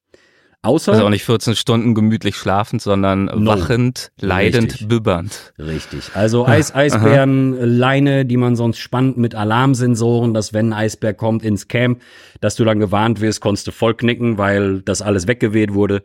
Außer 0.65 0.93
also 0.93 1.05
auch 1.05 1.09
nicht 1.09 1.25
14 1.25 1.55
Stunden 1.57 1.93
gemütlich 1.93 2.37
schlafend, 2.37 2.81
sondern 2.81 3.25
no. 3.25 3.51
wachend, 3.51 4.13
leidend, 4.19 4.71
Richtig. 4.71 4.87
bibbernd. 4.87 5.53
Richtig. 5.59 6.11
Also 6.13 6.45
Eis, 6.45 6.73
Eisbären, 6.73 7.53
Aha. 7.53 7.65
Leine, 7.65 8.25
die 8.25 8.37
man 8.37 8.55
sonst 8.55 8.77
spannt 8.77 9.17
mit 9.17 9.35
Alarmsensoren, 9.35 10.33
dass 10.33 10.53
wenn 10.53 10.69
ein 10.69 10.73
Eisbär 10.73 11.13
kommt 11.13 11.43
ins 11.43 11.67
Camp, 11.67 12.01
dass 12.39 12.55
du 12.55 12.63
dann 12.63 12.79
gewarnt 12.79 13.19
wirst, 13.19 13.41
konntest 13.41 13.67
du 13.67 13.71
voll 13.71 13.93
knicken, 13.93 14.37
weil 14.37 14.81
das 14.81 15.01
alles 15.01 15.27
weggeweht 15.27 15.73
wurde. 15.73 16.03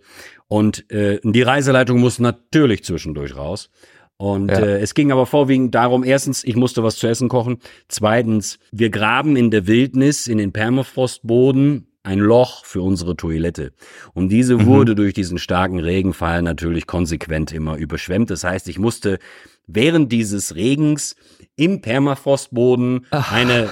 Und 0.49 0.90
äh, 0.90 1.20
die 1.22 1.43
Reiseleitung 1.43 2.00
muss 2.00 2.19
natürlich 2.19 2.82
zwischendurch 2.82 3.37
raus. 3.37 3.70
Und 4.16 4.50
ja. 4.50 4.58
äh, 4.58 4.81
es 4.81 4.94
ging 4.94 5.12
aber 5.12 5.26
vorwiegend 5.26 5.76
darum, 5.76 6.02
erstens, 6.02 6.43
ich 6.43 6.56
musste 6.56 6.82
was 6.82 6.96
zu 6.96 7.06
essen 7.06 7.28
kochen. 7.28 7.58
Zweitens, 7.87 8.58
wir 8.72 8.90
graben 8.90 9.37
in 9.37 9.52
der 9.52 9.69
Wildnis, 9.69 10.26
in 10.26 10.38
den 10.38 10.50
Permafrostboden 10.52 11.87
ein 12.08 12.20
Loch 12.20 12.64
für 12.64 12.81
unsere 12.81 13.16
Toilette. 13.16 13.72
Und 14.14 14.31
diese 14.31 14.56
mhm. 14.56 14.66
wurde 14.66 14.94
durch 14.94 15.12
diesen 15.12 15.37
starken 15.37 15.78
Regenfall 15.78 16.40
natürlich 16.40 16.87
konsequent 16.87 17.52
immer 17.52 17.76
überschwemmt. 17.76 18.31
Das 18.31 18.44
heißt, 18.44 18.69
ich 18.69 18.78
musste 18.78 19.19
während 19.66 20.10
dieses 20.10 20.55
Regens 20.55 21.16
im 21.58 21.81
Permafrostboden 21.81 23.06
Ach. 23.10 23.32
eine 23.32 23.69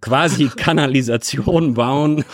quasi 0.00 0.48
Kanalisation 0.54 1.74
bauen, 1.74 2.24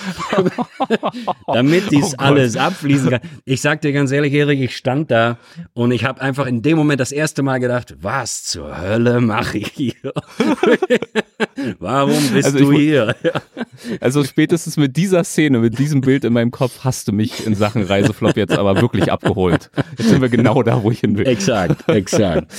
damit 1.46 1.90
dies 1.92 2.14
oh 2.14 2.22
alles 2.22 2.56
abfließen 2.56 3.10
kann. 3.10 3.20
Ich 3.44 3.60
sag 3.60 3.80
dir 3.82 3.92
ganz 3.92 4.10
ehrlich, 4.10 4.32
Erik, 4.32 4.60
ich 4.60 4.76
stand 4.76 5.10
da 5.10 5.38
und 5.74 5.92
ich 5.92 6.04
habe 6.04 6.20
einfach 6.20 6.46
in 6.46 6.60
dem 6.60 6.76
Moment 6.76 7.00
das 7.00 7.12
erste 7.12 7.42
Mal 7.42 7.58
gedacht, 7.58 7.94
was 8.00 8.44
zur 8.44 8.80
Hölle 8.80 9.20
mache 9.20 9.58
ich 9.58 9.68
hier? 9.68 9.94
Warum 11.78 12.30
bist 12.32 12.46
also 12.46 12.58
du 12.58 12.72
hier? 12.72 13.14
also 14.00 14.24
spätestens 14.24 14.76
mit 14.76 14.96
dieser 14.96 15.22
Szene, 15.22 15.60
mit 15.60 15.78
diesem 15.78 16.00
Bild 16.00 16.24
in 16.24 16.32
meinem 16.32 16.50
Kopf 16.50 16.80
hast 16.82 17.06
du 17.08 17.12
mich 17.12 17.46
in 17.46 17.54
Sachen 17.54 17.84
Reiseflop 17.84 18.36
jetzt 18.36 18.56
aber 18.58 18.80
wirklich 18.80 19.12
abgeholt. 19.12 19.70
Jetzt 19.96 20.08
sind 20.08 20.20
wir 20.20 20.28
genau 20.28 20.62
da, 20.64 20.82
wo 20.82 20.90
ich 20.90 21.00
hin 21.00 21.16
will. 21.16 21.28
Exakt, 21.28 21.88
exakt. 21.88 22.52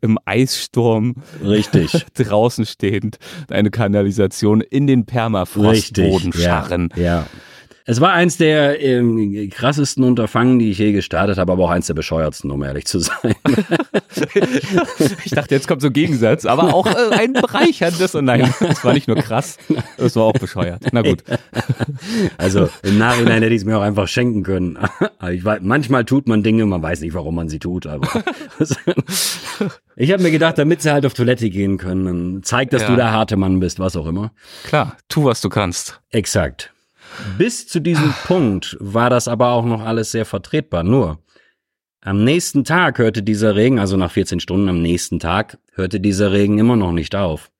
Im 0.00 0.18
Eissturm. 0.24 1.01
Richtig. 1.42 2.06
Draußen 2.14 2.66
stehend. 2.66 3.18
Eine 3.50 3.70
Kanalisation 3.70 4.60
in 4.60 4.86
den 4.86 5.06
Permafrostboden 5.06 6.32
scharren. 6.32 6.88
Ja, 6.96 7.02
ja. 7.02 7.26
Es 7.84 8.00
war 8.00 8.12
eins 8.12 8.36
der 8.36 8.80
ähm, 8.80 9.50
krassesten 9.50 10.04
Unterfangen, 10.04 10.58
die 10.58 10.70
ich 10.70 10.78
je 10.78 10.92
gestartet 10.92 11.38
habe, 11.38 11.52
aber 11.52 11.64
auch 11.64 11.70
eins 11.70 11.88
der 11.88 11.94
bescheuertsten, 11.94 12.50
um 12.50 12.62
ehrlich 12.62 12.86
zu 12.86 13.00
sein. 13.00 13.34
ich 15.24 15.32
dachte, 15.32 15.54
jetzt 15.54 15.66
kommt 15.66 15.82
so 15.82 15.88
ein 15.88 15.92
Gegensatz, 15.92 16.44
aber 16.44 16.74
auch 16.74 16.86
äh, 16.86 17.14
ein 17.16 17.32
bereicherndes. 17.32 18.14
Und 18.14 18.26
nein, 18.26 18.52
es 18.60 18.84
war 18.84 18.92
nicht 18.92 19.08
nur 19.08 19.16
krass, 19.16 19.58
es 19.96 20.14
war 20.14 20.24
auch 20.24 20.32
bescheuert. 20.34 20.86
Na 20.92 21.02
gut. 21.02 21.22
Also 22.36 22.68
im 22.82 22.98
Nachhinein 22.98 23.42
hätte 23.42 23.54
ich 23.54 23.62
es 23.62 23.64
mir 23.64 23.78
auch 23.78 23.82
einfach 23.82 24.08
schenken 24.08 24.42
können. 24.42 24.78
Weiß, 25.20 25.60
manchmal 25.62 26.04
tut 26.04 26.26
man 26.26 26.42
Dinge, 26.42 26.66
man 26.66 26.82
weiß 26.82 27.00
nicht, 27.00 27.14
warum 27.14 27.34
man 27.34 27.48
sie 27.48 27.58
tut, 27.58 27.86
aber 27.86 28.08
ich 29.96 30.10
habe 30.12 30.22
mir 30.22 30.30
gedacht, 30.30 30.58
damit 30.58 30.82
sie 30.82 30.92
halt 30.92 31.06
auf 31.06 31.14
Toilette 31.14 31.48
gehen 31.50 31.78
können, 31.78 32.42
zeig, 32.42 32.70
dass 32.70 32.82
ja. 32.82 32.88
du 32.88 32.96
der 32.96 33.12
harte 33.12 33.36
Mann 33.36 33.60
bist, 33.60 33.78
was 33.78 33.96
auch 33.96 34.06
immer. 34.06 34.32
Klar, 34.64 34.96
tu, 35.08 35.24
was 35.24 35.40
du 35.40 35.48
kannst. 35.48 36.00
Exakt. 36.10 36.71
Bis 37.38 37.68
zu 37.68 37.80
diesem 37.80 38.12
Punkt 38.24 38.76
war 38.80 39.10
das 39.10 39.28
aber 39.28 39.50
auch 39.50 39.64
noch 39.64 39.82
alles 39.82 40.10
sehr 40.10 40.24
vertretbar. 40.24 40.82
Nur 40.82 41.18
am 42.00 42.24
nächsten 42.24 42.64
Tag 42.64 42.98
hörte 42.98 43.22
dieser 43.22 43.54
Regen, 43.54 43.78
also 43.78 43.96
nach 43.96 44.10
14 44.10 44.40
Stunden 44.40 44.68
am 44.68 44.82
nächsten 44.82 45.20
Tag, 45.20 45.58
hörte 45.74 46.00
dieser 46.00 46.32
Regen 46.32 46.58
immer 46.58 46.76
noch 46.76 46.92
nicht 46.92 47.14
auf. 47.14 47.50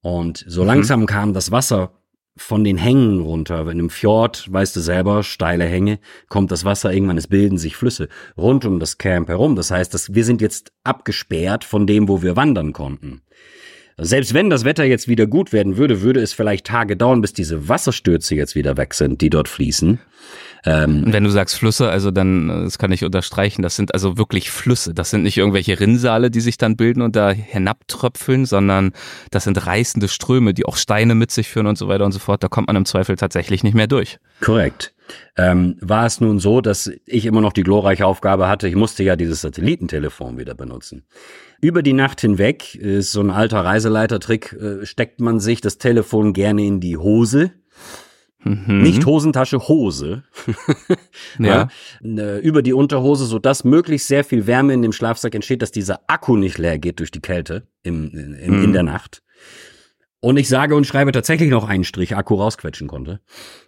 Und 0.00 0.44
so 0.46 0.62
mhm. 0.62 0.66
langsam 0.66 1.06
kam 1.06 1.32
das 1.32 1.50
Wasser 1.50 1.92
von 2.36 2.64
den 2.64 2.76
Hängen 2.76 3.20
runter. 3.20 3.66
Wenn 3.66 3.78
im 3.78 3.90
Fjord, 3.90 4.52
weißt 4.52 4.76
du 4.76 4.80
selber, 4.80 5.22
steile 5.22 5.64
Hänge, 5.64 5.98
kommt 6.28 6.50
das 6.50 6.64
Wasser 6.64 6.92
irgendwann, 6.92 7.16
es 7.16 7.28
bilden 7.28 7.58
sich 7.58 7.76
Flüsse 7.76 8.08
rund 8.36 8.64
um 8.64 8.78
das 8.78 8.98
Camp 8.98 9.28
herum. 9.28 9.56
Das 9.56 9.70
heißt, 9.70 9.94
dass 9.94 10.14
wir 10.14 10.24
sind 10.24 10.40
jetzt 10.40 10.72
abgesperrt 10.84 11.64
von 11.64 11.86
dem, 11.86 12.08
wo 12.08 12.22
wir 12.22 12.36
wandern 12.36 12.72
konnten. 12.72 13.22
Selbst 13.98 14.34
wenn 14.34 14.50
das 14.50 14.64
Wetter 14.64 14.84
jetzt 14.84 15.08
wieder 15.08 15.26
gut 15.26 15.54
werden 15.54 15.78
würde, 15.78 16.02
würde 16.02 16.20
es 16.20 16.34
vielleicht 16.34 16.66
Tage 16.66 16.98
dauern, 16.98 17.22
bis 17.22 17.32
diese 17.32 17.68
Wasserstürze 17.68 18.34
jetzt 18.34 18.54
wieder 18.54 18.76
weg 18.76 18.92
sind, 18.92 19.22
die 19.22 19.30
dort 19.30 19.48
fließen. 19.48 19.98
Ähm, 20.66 21.04
und 21.04 21.12
wenn 21.14 21.24
du 21.24 21.30
sagst 21.30 21.56
Flüsse, 21.56 21.88
also 21.88 22.10
dann, 22.10 22.48
das 22.48 22.76
kann 22.76 22.92
ich 22.92 23.04
unterstreichen, 23.04 23.62
das 23.62 23.76
sind 23.76 23.94
also 23.94 24.18
wirklich 24.18 24.50
Flüsse. 24.50 24.92
Das 24.92 25.08
sind 25.10 25.22
nicht 25.22 25.38
irgendwelche 25.38 25.80
Rinnsale, 25.80 26.30
die 26.30 26.40
sich 26.40 26.58
dann 26.58 26.76
bilden 26.76 27.00
und 27.00 27.16
da 27.16 27.30
hinabtröpfeln, 27.30 28.44
sondern 28.44 28.92
das 29.30 29.44
sind 29.44 29.64
reißende 29.64 30.08
Ströme, 30.08 30.52
die 30.52 30.66
auch 30.66 30.76
Steine 30.76 31.14
mit 31.14 31.30
sich 31.30 31.48
führen 31.48 31.66
und 31.66 31.78
so 31.78 31.88
weiter 31.88 32.04
und 32.04 32.12
so 32.12 32.18
fort. 32.18 32.42
Da 32.42 32.48
kommt 32.48 32.66
man 32.66 32.76
im 32.76 32.84
Zweifel 32.84 33.16
tatsächlich 33.16 33.62
nicht 33.62 33.74
mehr 33.74 33.86
durch. 33.86 34.18
Korrekt. 34.42 34.92
Ähm, 35.36 35.76
war 35.80 36.04
es 36.04 36.20
nun 36.20 36.38
so, 36.38 36.60
dass 36.60 36.90
ich 37.06 37.24
immer 37.26 37.40
noch 37.40 37.52
die 37.52 37.62
glorreiche 37.62 38.04
Aufgabe 38.04 38.48
hatte, 38.48 38.68
ich 38.68 38.74
musste 38.74 39.04
ja 39.04 39.16
dieses 39.16 39.40
Satellitentelefon 39.40 40.36
wieder 40.36 40.54
benutzen. 40.54 41.04
Über 41.60 41.82
die 41.82 41.92
Nacht 41.92 42.20
hinweg 42.20 42.74
ist 42.74 43.12
so 43.12 43.20
ein 43.20 43.30
alter 43.30 43.64
Reiseleitertrick, 43.64 44.52
äh, 44.52 44.86
steckt 44.86 45.20
man 45.20 45.40
sich 45.40 45.60
das 45.60 45.78
Telefon 45.78 46.32
gerne 46.32 46.64
in 46.64 46.80
die 46.80 46.96
Hose 46.96 47.52
Mhm. 48.46 48.82
Nicht 48.82 49.04
Hosentasche, 49.06 49.58
Hose. 49.58 50.22
ja. 51.38 51.68
ja. 52.00 52.38
Über 52.38 52.62
die 52.62 52.72
Unterhose, 52.72 53.26
sodass 53.26 53.64
möglichst 53.64 54.06
sehr 54.06 54.24
viel 54.24 54.46
Wärme 54.46 54.72
in 54.72 54.82
dem 54.82 54.92
Schlafsack 54.92 55.34
entsteht, 55.34 55.62
dass 55.62 55.72
dieser 55.72 56.00
Akku 56.06 56.36
nicht 56.36 56.58
leer 56.58 56.78
geht 56.78 57.00
durch 57.00 57.10
die 57.10 57.20
Kälte 57.20 57.66
im, 57.82 58.10
in, 58.10 58.56
mhm. 58.56 58.64
in 58.64 58.72
der 58.72 58.84
Nacht. 58.84 59.22
Und 60.20 60.38
ich 60.38 60.48
sage 60.48 60.74
und 60.74 60.86
schreibe 60.86 61.12
tatsächlich 61.12 61.50
noch 61.50 61.68
einen 61.68 61.84
Strich 61.84 62.16
Akku 62.16 62.36
rausquetschen 62.36 62.88
konnte 62.88 63.20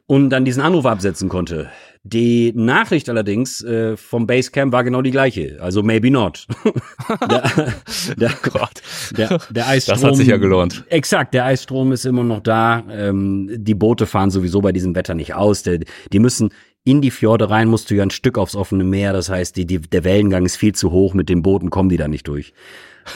und 0.06 0.30
dann 0.30 0.44
diesen 0.46 0.62
Anruf 0.62 0.86
absetzen 0.86 1.28
konnte. 1.28 1.68
Die 2.02 2.52
Nachricht 2.54 3.10
allerdings 3.10 3.62
äh, 3.62 3.96
vom 3.98 4.26
Basecamp 4.26 4.72
war 4.72 4.82
genau 4.82 5.02
die 5.02 5.10
gleiche. 5.10 5.58
Also 5.60 5.82
maybe 5.82 6.10
not. 6.10 6.46
der, 7.30 7.74
der, 8.16 8.30
Gott. 8.42 8.80
Der, 9.16 9.38
der 9.50 9.68
Eisstrom. 9.68 9.94
Das 9.94 10.04
hat 10.04 10.16
sich 10.16 10.28
ja 10.28 10.38
gelohnt. 10.38 10.84
Exakt, 10.88 11.34
der 11.34 11.44
Eisstrom 11.44 11.92
ist 11.92 12.06
immer 12.06 12.24
noch 12.24 12.40
da. 12.40 12.82
Ähm, 12.90 13.50
die 13.52 13.74
Boote 13.74 14.06
fahren 14.06 14.30
sowieso 14.30 14.62
bei 14.62 14.72
diesem 14.72 14.94
Wetter 14.94 15.14
nicht 15.14 15.34
aus. 15.34 15.62
Der, 15.62 15.80
die 16.12 16.18
müssen 16.18 16.50
in 16.84 17.02
die 17.02 17.10
Fjorde 17.10 17.50
rein, 17.50 17.68
musst 17.68 17.90
du 17.90 17.94
ja 17.94 18.02
ein 18.02 18.10
Stück 18.10 18.38
aufs 18.38 18.56
offene 18.56 18.84
Meer. 18.84 19.12
Das 19.12 19.28
heißt, 19.28 19.54
die, 19.56 19.66
die, 19.66 19.78
der 19.78 20.04
Wellengang 20.04 20.46
ist 20.46 20.56
viel 20.56 20.74
zu 20.74 20.90
hoch. 20.90 21.12
Mit 21.12 21.28
den 21.28 21.42
Booten 21.42 21.68
kommen 21.68 21.90
die 21.90 21.98
da 21.98 22.08
nicht 22.08 22.26
durch. 22.26 22.54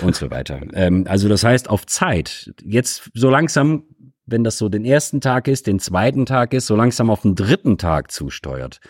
Und 0.00 0.16
so 0.16 0.30
weiter. 0.30 0.61
ähm, 0.72 1.04
also 1.08 1.28
das 1.28 1.44
heißt, 1.44 1.68
auf 1.68 1.87
Zeit. 1.87 2.52
Jetzt 2.64 3.11
so 3.14 3.30
langsam 3.30 3.84
wenn 4.25 4.44
das 4.44 4.58
so 4.58 4.68
den 4.68 4.84
ersten 4.84 5.20
Tag 5.20 5.49
ist, 5.49 5.66
den 5.66 5.78
zweiten 5.78 6.26
Tag 6.26 6.54
ist, 6.54 6.66
so 6.66 6.76
langsam 6.76 7.11
auf 7.11 7.22
den 7.22 7.34
dritten 7.34 7.76
Tag 7.76 8.11
zusteuert, 8.11 8.80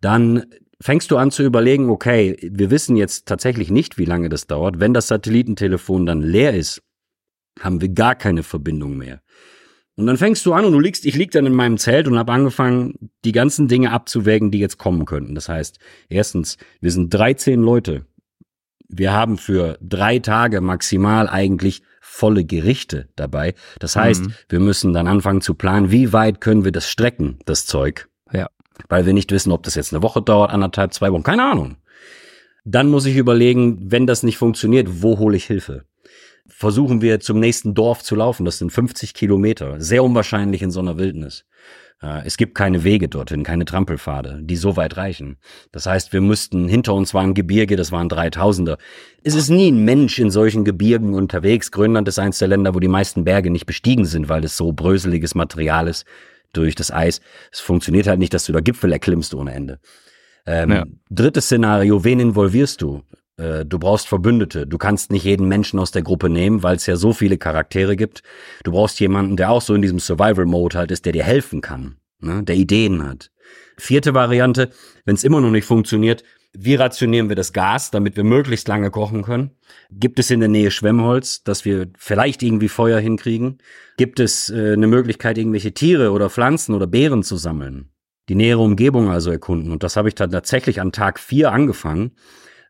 dann 0.00 0.46
fängst 0.80 1.10
du 1.10 1.16
an 1.16 1.30
zu 1.30 1.42
überlegen, 1.42 1.88
okay, 1.88 2.36
wir 2.42 2.70
wissen 2.70 2.96
jetzt 2.96 3.26
tatsächlich 3.26 3.70
nicht, 3.70 3.98
wie 3.98 4.04
lange 4.04 4.28
das 4.28 4.46
dauert. 4.46 4.80
Wenn 4.80 4.94
das 4.94 5.08
Satellitentelefon 5.08 6.06
dann 6.06 6.20
leer 6.20 6.54
ist, 6.54 6.82
haben 7.60 7.80
wir 7.80 7.88
gar 7.88 8.14
keine 8.14 8.42
Verbindung 8.42 8.96
mehr. 8.96 9.20
Und 9.96 10.06
dann 10.06 10.16
fängst 10.16 10.44
du 10.44 10.52
an 10.52 10.64
und 10.64 10.72
du 10.72 10.80
liegst, 10.80 11.06
ich 11.06 11.14
lieg 11.14 11.30
dann 11.30 11.46
in 11.46 11.54
meinem 11.54 11.78
Zelt 11.78 12.08
und 12.08 12.18
habe 12.18 12.32
angefangen, 12.32 13.10
die 13.24 13.30
ganzen 13.30 13.68
Dinge 13.68 13.92
abzuwägen, 13.92 14.50
die 14.50 14.58
jetzt 14.58 14.76
kommen 14.76 15.04
könnten. 15.04 15.36
Das 15.36 15.48
heißt, 15.48 15.78
erstens, 16.08 16.56
wir 16.80 16.90
sind 16.90 17.14
13 17.14 17.60
Leute. 17.60 18.04
Wir 18.88 19.12
haben 19.12 19.38
für 19.38 19.78
drei 19.80 20.18
Tage 20.18 20.60
maximal 20.60 21.28
eigentlich 21.28 21.82
volle 22.00 22.44
Gerichte 22.44 23.08
dabei. 23.16 23.54
Das 23.80 23.96
heißt, 23.96 24.26
mhm. 24.26 24.34
wir 24.48 24.60
müssen 24.60 24.92
dann 24.92 25.08
anfangen 25.08 25.40
zu 25.40 25.54
planen, 25.54 25.90
wie 25.90 26.12
weit 26.12 26.40
können 26.40 26.64
wir 26.64 26.72
das 26.72 26.88
strecken, 26.88 27.38
das 27.44 27.66
Zeug. 27.66 28.08
Ja. 28.32 28.48
Weil 28.88 29.06
wir 29.06 29.12
nicht 29.12 29.32
wissen, 29.32 29.52
ob 29.52 29.62
das 29.62 29.74
jetzt 29.74 29.92
eine 29.92 30.02
Woche 30.02 30.22
dauert, 30.22 30.50
anderthalb, 30.50 30.92
zwei 30.94 31.10
Wochen, 31.12 31.22
keine 31.22 31.44
Ahnung. 31.44 31.76
Dann 32.64 32.88
muss 32.88 33.06
ich 33.06 33.16
überlegen, 33.16 33.90
wenn 33.90 34.06
das 34.06 34.22
nicht 34.22 34.38
funktioniert, 34.38 35.02
wo 35.02 35.18
hole 35.18 35.36
ich 35.36 35.44
Hilfe? 35.44 35.84
Versuchen 36.46 37.02
wir 37.02 37.20
zum 37.20 37.40
nächsten 37.40 37.74
Dorf 37.74 38.02
zu 38.02 38.14
laufen, 38.14 38.44
das 38.44 38.58
sind 38.58 38.70
50 38.70 39.14
Kilometer, 39.14 39.80
sehr 39.80 40.04
unwahrscheinlich 40.04 40.62
in 40.62 40.70
so 40.70 40.80
einer 40.80 40.98
Wildnis. 40.98 41.44
Äh, 42.02 42.26
es 42.26 42.36
gibt 42.36 42.54
keine 42.54 42.84
Wege 42.84 43.08
dorthin, 43.08 43.42
keine 43.42 43.64
Trampelpfade, 43.64 44.40
die 44.42 44.56
so 44.56 44.76
weit 44.76 44.96
reichen. 44.96 45.36
Das 45.72 45.86
heißt, 45.86 46.12
wir 46.12 46.20
müssten, 46.20 46.68
hinter 46.68 46.94
uns 46.94 47.14
waren 47.14 47.34
Gebirge, 47.34 47.76
das 47.76 47.92
waren 47.92 48.08
Dreitausender. 48.08 48.78
Es 49.22 49.34
ist 49.34 49.48
nie 49.48 49.70
ein 49.70 49.84
Mensch 49.84 50.18
in 50.18 50.30
solchen 50.30 50.64
Gebirgen 50.64 51.14
unterwegs. 51.14 51.70
Grönland 51.70 52.08
ist 52.08 52.18
eines 52.18 52.38
der 52.38 52.48
Länder, 52.48 52.74
wo 52.74 52.80
die 52.80 52.88
meisten 52.88 53.24
Berge 53.24 53.50
nicht 53.50 53.66
bestiegen 53.66 54.04
sind, 54.04 54.28
weil 54.28 54.44
es 54.44 54.56
so 54.56 54.72
bröseliges 54.72 55.34
Material 55.34 55.88
ist 55.88 56.04
durch 56.52 56.74
das 56.74 56.90
Eis. 56.90 57.20
Es 57.50 57.60
funktioniert 57.60 58.06
halt 58.06 58.18
nicht, 58.18 58.34
dass 58.34 58.44
du 58.46 58.52
da 58.52 58.60
Gipfel 58.60 58.92
erklimmst 58.92 59.34
ohne 59.34 59.52
Ende. 59.52 59.80
Ähm, 60.46 60.70
ja. 60.70 60.84
Drittes 61.10 61.46
Szenario, 61.46 62.04
wen 62.04 62.20
involvierst 62.20 62.82
du? 62.82 63.02
Äh, 63.36 63.64
du 63.64 63.78
brauchst 63.78 64.08
Verbündete. 64.08 64.66
Du 64.66 64.78
kannst 64.78 65.10
nicht 65.10 65.24
jeden 65.24 65.48
Menschen 65.48 65.78
aus 65.78 65.90
der 65.90 66.02
Gruppe 66.02 66.28
nehmen, 66.28 66.62
weil 66.62 66.76
es 66.76 66.86
ja 66.86 66.96
so 66.96 67.12
viele 67.12 67.38
Charaktere 67.38 67.96
gibt. 67.96 68.22
Du 68.62 68.72
brauchst 68.72 69.00
jemanden, 69.00 69.36
der 69.36 69.50
auch 69.50 69.62
so 69.62 69.74
in 69.74 69.82
diesem 69.82 69.98
Survival-Mode 69.98 70.78
halt 70.78 70.90
ist, 70.90 71.04
der 71.04 71.12
dir 71.12 71.24
helfen 71.24 71.60
kann, 71.60 71.96
ne? 72.20 72.42
der 72.42 72.56
Ideen 72.56 73.06
hat. 73.06 73.30
Vierte 73.76 74.14
Variante, 74.14 74.70
wenn 75.04 75.16
es 75.16 75.24
immer 75.24 75.40
noch 75.40 75.50
nicht 75.50 75.66
funktioniert, 75.66 76.22
wie 76.56 76.76
rationieren 76.76 77.28
wir 77.28 77.34
das 77.34 77.52
Gas, 77.52 77.90
damit 77.90 78.16
wir 78.16 78.22
möglichst 78.22 78.68
lange 78.68 78.92
kochen 78.92 79.22
können? 79.22 79.50
Gibt 79.90 80.20
es 80.20 80.30
in 80.30 80.38
der 80.38 80.48
Nähe 80.48 80.70
Schwemmholz, 80.70 81.42
dass 81.42 81.64
wir 81.64 81.88
vielleicht 81.98 82.44
irgendwie 82.44 82.68
Feuer 82.68 83.00
hinkriegen? 83.00 83.58
Gibt 83.96 84.20
es 84.20 84.50
äh, 84.50 84.74
eine 84.74 84.86
Möglichkeit, 84.86 85.36
irgendwelche 85.36 85.74
Tiere 85.74 86.12
oder 86.12 86.30
Pflanzen 86.30 86.74
oder 86.74 86.86
Beeren 86.86 87.24
zu 87.24 87.36
sammeln? 87.36 87.90
Die 88.28 88.36
nähere 88.36 88.60
Umgebung 88.60 89.10
also 89.10 89.32
erkunden. 89.32 89.72
Und 89.72 89.82
das 89.82 89.96
habe 89.96 90.08
ich 90.08 90.14
dann 90.14 90.30
tatsächlich 90.30 90.80
an 90.80 90.92
Tag 90.92 91.18
vier 91.18 91.50
angefangen. 91.50 92.12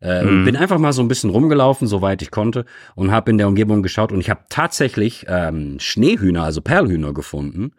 Äh, 0.04 0.22
mhm. 0.22 0.44
Bin 0.44 0.56
einfach 0.56 0.78
mal 0.78 0.92
so 0.92 1.02
ein 1.02 1.08
bisschen 1.08 1.30
rumgelaufen, 1.30 1.88
soweit 1.88 2.20
ich 2.20 2.30
konnte, 2.30 2.66
und 2.94 3.10
habe 3.10 3.30
in 3.30 3.38
der 3.38 3.48
Umgebung 3.48 3.82
geschaut. 3.82 4.12
Und 4.12 4.20
ich 4.20 4.28
habe 4.28 4.42
tatsächlich 4.50 5.24
ähm, 5.28 5.78
Schneehühner, 5.80 6.44
also 6.44 6.60
Perlhühner 6.60 7.14
gefunden, 7.14 7.72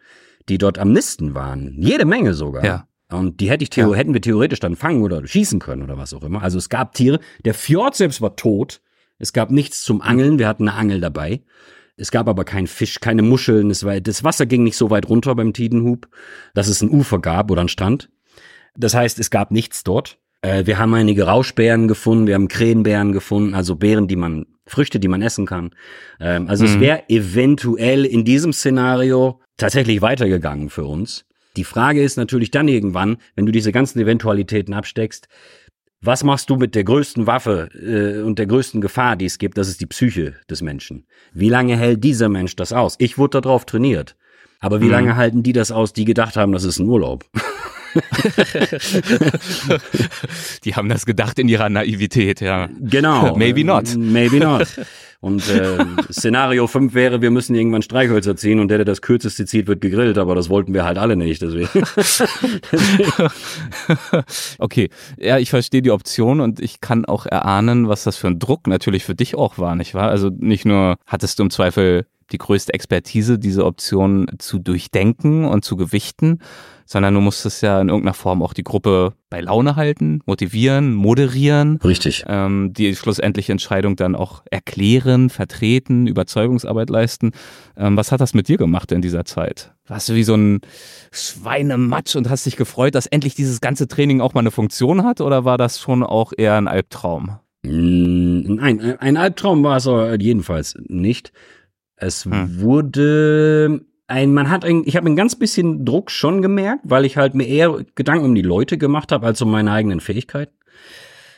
die 0.48 0.58
dort 0.58 0.78
am 0.78 0.92
Nisten 0.92 1.34
waren. 1.34 1.76
Jede 1.78 2.04
Menge 2.04 2.34
sogar. 2.34 2.64
Ja. 2.64 2.88
Und 3.08 3.40
die 3.40 3.48
hätte 3.48 3.62
ich 3.62 3.74
ja. 3.76 3.92
hätten 3.94 4.12
wir 4.12 4.20
theoretisch 4.20 4.58
dann 4.58 4.74
fangen 4.74 5.02
oder 5.02 5.24
schießen 5.24 5.60
können 5.60 5.82
oder 5.82 5.96
was 5.96 6.12
auch 6.12 6.24
immer. 6.24 6.42
Also 6.42 6.58
es 6.58 6.68
gab 6.68 6.94
Tiere. 6.94 7.20
Der 7.44 7.54
Fjord 7.54 7.94
selbst 7.94 8.20
war 8.20 8.34
tot. 8.34 8.80
Es 9.18 9.32
gab 9.32 9.52
nichts 9.52 9.84
zum 9.84 10.02
Angeln. 10.02 10.40
Wir 10.40 10.48
hatten 10.48 10.68
eine 10.68 10.76
Angel 10.76 11.00
dabei. 11.00 11.42
Es 11.96 12.10
gab 12.10 12.28
aber 12.28 12.44
keinen 12.44 12.66
Fisch, 12.66 12.98
keine 13.00 13.22
Muscheln. 13.22 13.70
Es 13.70 13.84
war, 13.84 14.00
das 14.00 14.24
Wasser 14.24 14.46
ging 14.46 14.64
nicht 14.64 14.76
so 14.76 14.90
weit 14.90 15.08
runter 15.08 15.36
beim 15.36 15.52
Tidenhub, 15.52 16.08
dass 16.54 16.66
es 16.66 16.82
ein 16.82 16.90
Ufer 16.90 17.20
gab 17.20 17.52
oder 17.52 17.62
ein 17.62 17.68
Strand. 17.68 18.10
Das 18.76 18.94
heißt, 18.94 19.20
es 19.20 19.30
gab 19.30 19.52
nichts 19.52 19.84
dort. 19.84 20.18
Äh, 20.46 20.66
wir 20.66 20.78
haben 20.78 20.94
einige 20.94 21.24
Rauschbeeren 21.24 21.88
gefunden, 21.88 22.26
wir 22.26 22.34
haben 22.34 22.48
Krähenbeeren 22.48 23.12
gefunden, 23.12 23.54
also 23.54 23.74
Beeren, 23.74 24.06
die 24.06 24.16
man, 24.16 24.46
Früchte, 24.66 25.00
die 25.00 25.08
man 25.08 25.22
essen 25.22 25.46
kann. 25.46 25.70
Ähm, 26.20 26.48
also 26.48 26.64
mhm. 26.64 26.70
es 26.70 26.80
wäre 26.80 27.02
eventuell 27.08 28.04
in 28.04 28.24
diesem 28.24 28.52
Szenario 28.52 29.40
tatsächlich 29.56 30.02
weitergegangen 30.02 30.70
für 30.70 30.84
uns. 30.84 31.24
Die 31.56 31.64
Frage 31.64 32.02
ist 32.02 32.16
natürlich 32.16 32.50
dann 32.50 32.68
irgendwann, 32.68 33.16
wenn 33.34 33.46
du 33.46 33.52
diese 33.52 33.72
ganzen 33.72 33.98
Eventualitäten 33.98 34.74
absteckst, 34.74 35.26
was 36.02 36.22
machst 36.22 36.50
du 36.50 36.56
mit 36.56 36.74
der 36.74 36.84
größten 36.84 37.26
Waffe 37.26 37.70
äh, 37.74 38.22
und 38.22 38.38
der 38.38 38.46
größten 38.46 38.80
Gefahr, 38.80 39.16
die 39.16 39.24
es 39.24 39.38
gibt? 39.38 39.58
Das 39.58 39.66
ist 39.66 39.80
die 39.80 39.86
Psyche 39.86 40.34
des 40.48 40.62
Menschen. 40.62 41.06
Wie 41.32 41.48
lange 41.48 41.76
hält 41.76 42.04
dieser 42.04 42.28
Mensch 42.28 42.54
das 42.54 42.72
aus? 42.72 42.96
Ich 42.98 43.18
wurde 43.18 43.40
darauf 43.40 43.64
trainiert. 43.64 44.14
Aber 44.60 44.80
wie 44.80 44.86
mhm. 44.86 44.92
lange 44.92 45.16
halten 45.16 45.42
die 45.42 45.52
das 45.52 45.72
aus, 45.72 45.92
die 45.92 46.04
gedacht 46.04 46.36
haben, 46.36 46.52
das 46.52 46.64
ist 46.64 46.78
ein 46.78 46.86
Urlaub? 46.86 47.24
die 50.64 50.74
haben 50.74 50.88
das 50.88 51.06
gedacht 51.06 51.38
in 51.38 51.48
ihrer 51.48 51.68
Naivität, 51.68 52.40
ja. 52.40 52.68
Genau. 52.80 53.36
Maybe 53.36 53.64
not. 53.64 53.96
Maybe 53.96 54.38
not. 54.38 54.68
Und 55.20 55.48
äh, 55.48 55.78
Szenario 56.12 56.66
5 56.66 56.94
wäre, 56.94 57.22
wir 57.22 57.30
müssen 57.30 57.54
irgendwann 57.54 57.82
Streichhölzer 57.82 58.36
ziehen 58.36 58.60
und 58.60 58.68
der, 58.68 58.78
der 58.78 58.84
das 58.84 59.00
kürzeste 59.00 59.46
zieht, 59.46 59.66
wird 59.66 59.80
gegrillt, 59.80 60.18
aber 60.18 60.34
das 60.34 60.50
wollten 60.50 60.74
wir 60.74 60.84
halt 60.84 60.98
alle 60.98 61.16
nicht. 61.16 61.42
Deswegen. 61.42 61.68
okay, 64.58 64.90
ja, 65.18 65.38
ich 65.38 65.50
verstehe 65.50 65.82
die 65.82 65.90
Option 65.90 66.40
und 66.40 66.60
ich 66.60 66.80
kann 66.80 67.04
auch 67.06 67.26
erahnen, 67.26 67.88
was 67.88 68.04
das 68.04 68.16
für 68.16 68.28
ein 68.28 68.38
Druck 68.38 68.66
natürlich 68.66 69.04
für 69.04 69.14
dich 69.14 69.34
auch 69.34 69.58
war, 69.58 69.74
nicht 69.74 69.94
wahr? 69.94 70.10
Also 70.10 70.28
nicht 70.28 70.66
nur 70.66 70.96
hattest 71.06 71.38
du 71.38 71.44
im 71.44 71.50
Zweifel 71.50 72.06
die 72.32 72.38
größte 72.38 72.74
Expertise, 72.74 73.38
diese 73.38 73.64
Option 73.64 74.26
zu 74.38 74.58
durchdenken 74.58 75.44
und 75.44 75.64
zu 75.64 75.76
gewichten, 75.76 76.40
sondern 76.84 77.14
du 77.14 77.20
musstest 77.20 77.62
ja 77.62 77.80
in 77.80 77.88
irgendeiner 77.88 78.14
Form 78.14 78.42
auch 78.42 78.52
die 78.52 78.62
Gruppe 78.62 79.14
bei 79.28 79.40
Laune 79.40 79.76
halten, 79.76 80.20
motivieren, 80.24 80.94
moderieren. 80.94 81.78
Richtig. 81.84 82.24
Ähm, 82.28 82.72
die 82.72 82.94
schlussendliche 82.94 83.52
Entscheidung 83.52 83.96
dann 83.96 84.14
auch 84.14 84.42
erklären, 84.50 85.30
vertreten, 85.30 86.06
Überzeugungsarbeit 86.06 86.90
leisten. 86.90 87.32
Ähm, 87.76 87.96
was 87.96 88.12
hat 88.12 88.20
das 88.20 88.34
mit 88.34 88.48
dir 88.48 88.56
gemacht 88.56 88.92
in 88.92 89.02
dieser 89.02 89.24
Zeit? 89.24 89.72
Warst 89.86 90.08
du 90.08 90.14
wie 90.14 90.24
so 90.24 90.34
ein 90.34 90.60
Schweinematsch 91.10 92.16
und 92.16 92.30
hast 92.30 92.46
dich 92.46 92.56
gefreut, 92.56 92.94
dass 92.94 93.06
endlich 93.06 93.34
dieses 93.34 93.60
ganze 93.60 93.88
Training 93.88 94.20
auch 94.20 94.34
mal 94.34 94.40
eine 94.40 94.50
Funktion 94.52 95.04
hat 95.04 95.20
oder 95.20 95.44
war 95.44 95.58
das 95.58 95.80
schon 95.80 96.02
auch 96.02 96.32
eher 96.36 96.54
ein 96.54 96.68
Albtraum? 96.68 97.38
Nein, 97.62 98.96
ein 99.00 99.16
Albtraum 99.16 99.64
war 99.64 99.76
es 99.76 99.88
jedenfalls 100.20 100.76
nicht. 100.86 101.32
Es 101.96 102.24
hm. 102.24 102.60
wurde 102.60 103.80
ein, 104.06 104.32
man 104.32 104.50
hat 104.50 104.64
ein, 104.64 104.82
ich 104.86 104.96
habe 104.96 105.08
ein 105.08 105.16
ganz 105.16 105.36
bisschen 105.36 105.84
Druck 105.84 106.10
schon 106.10 106.42
gemerkt, 106.42 106.82
weil 106.84 107.04
ich 107.04 107.16
halt 107.16 107.34
mir 107.34 107.46
eher 107.46 107.84
Gedanken 107.94 108.26
um 108.26 108.34
die 108.34 108.42
Leute 108.42 108.78
gemacht 108.78 109.12
habe, 109.12 109.26
als 109.26 109.40
um 109.42 109.50
meine 109.50 109.72
eigenen 109.72 110.00
Fähigkeiten. 110.00 110.52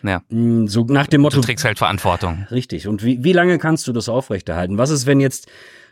Ja. 0.03 0.23
Mm, 0.29 0.67
so 0.67 0.85
nach 0.85 1.07
dem 1.07 1.23
Motto. 1.23 1.37
Du 1.37 1.43
trägst 1.43 1.65
halt 1.65 1.79
Verantwortung. 1.79 2.47
Richtig. 2.51 2.87
Und 2.87 3.05
wie, 3.05 3.25
wie 3.25 3.33
lange 3.33 3.59
kannst 3.59 3.89
du 3.89 3.93
das 3.93 4.09
aufrechterhalten? 4.09 4.79
Was 4.79 4.91
ist, 4.91 5.07
wenn 5.07 5.21
jetzt 5.21 5.49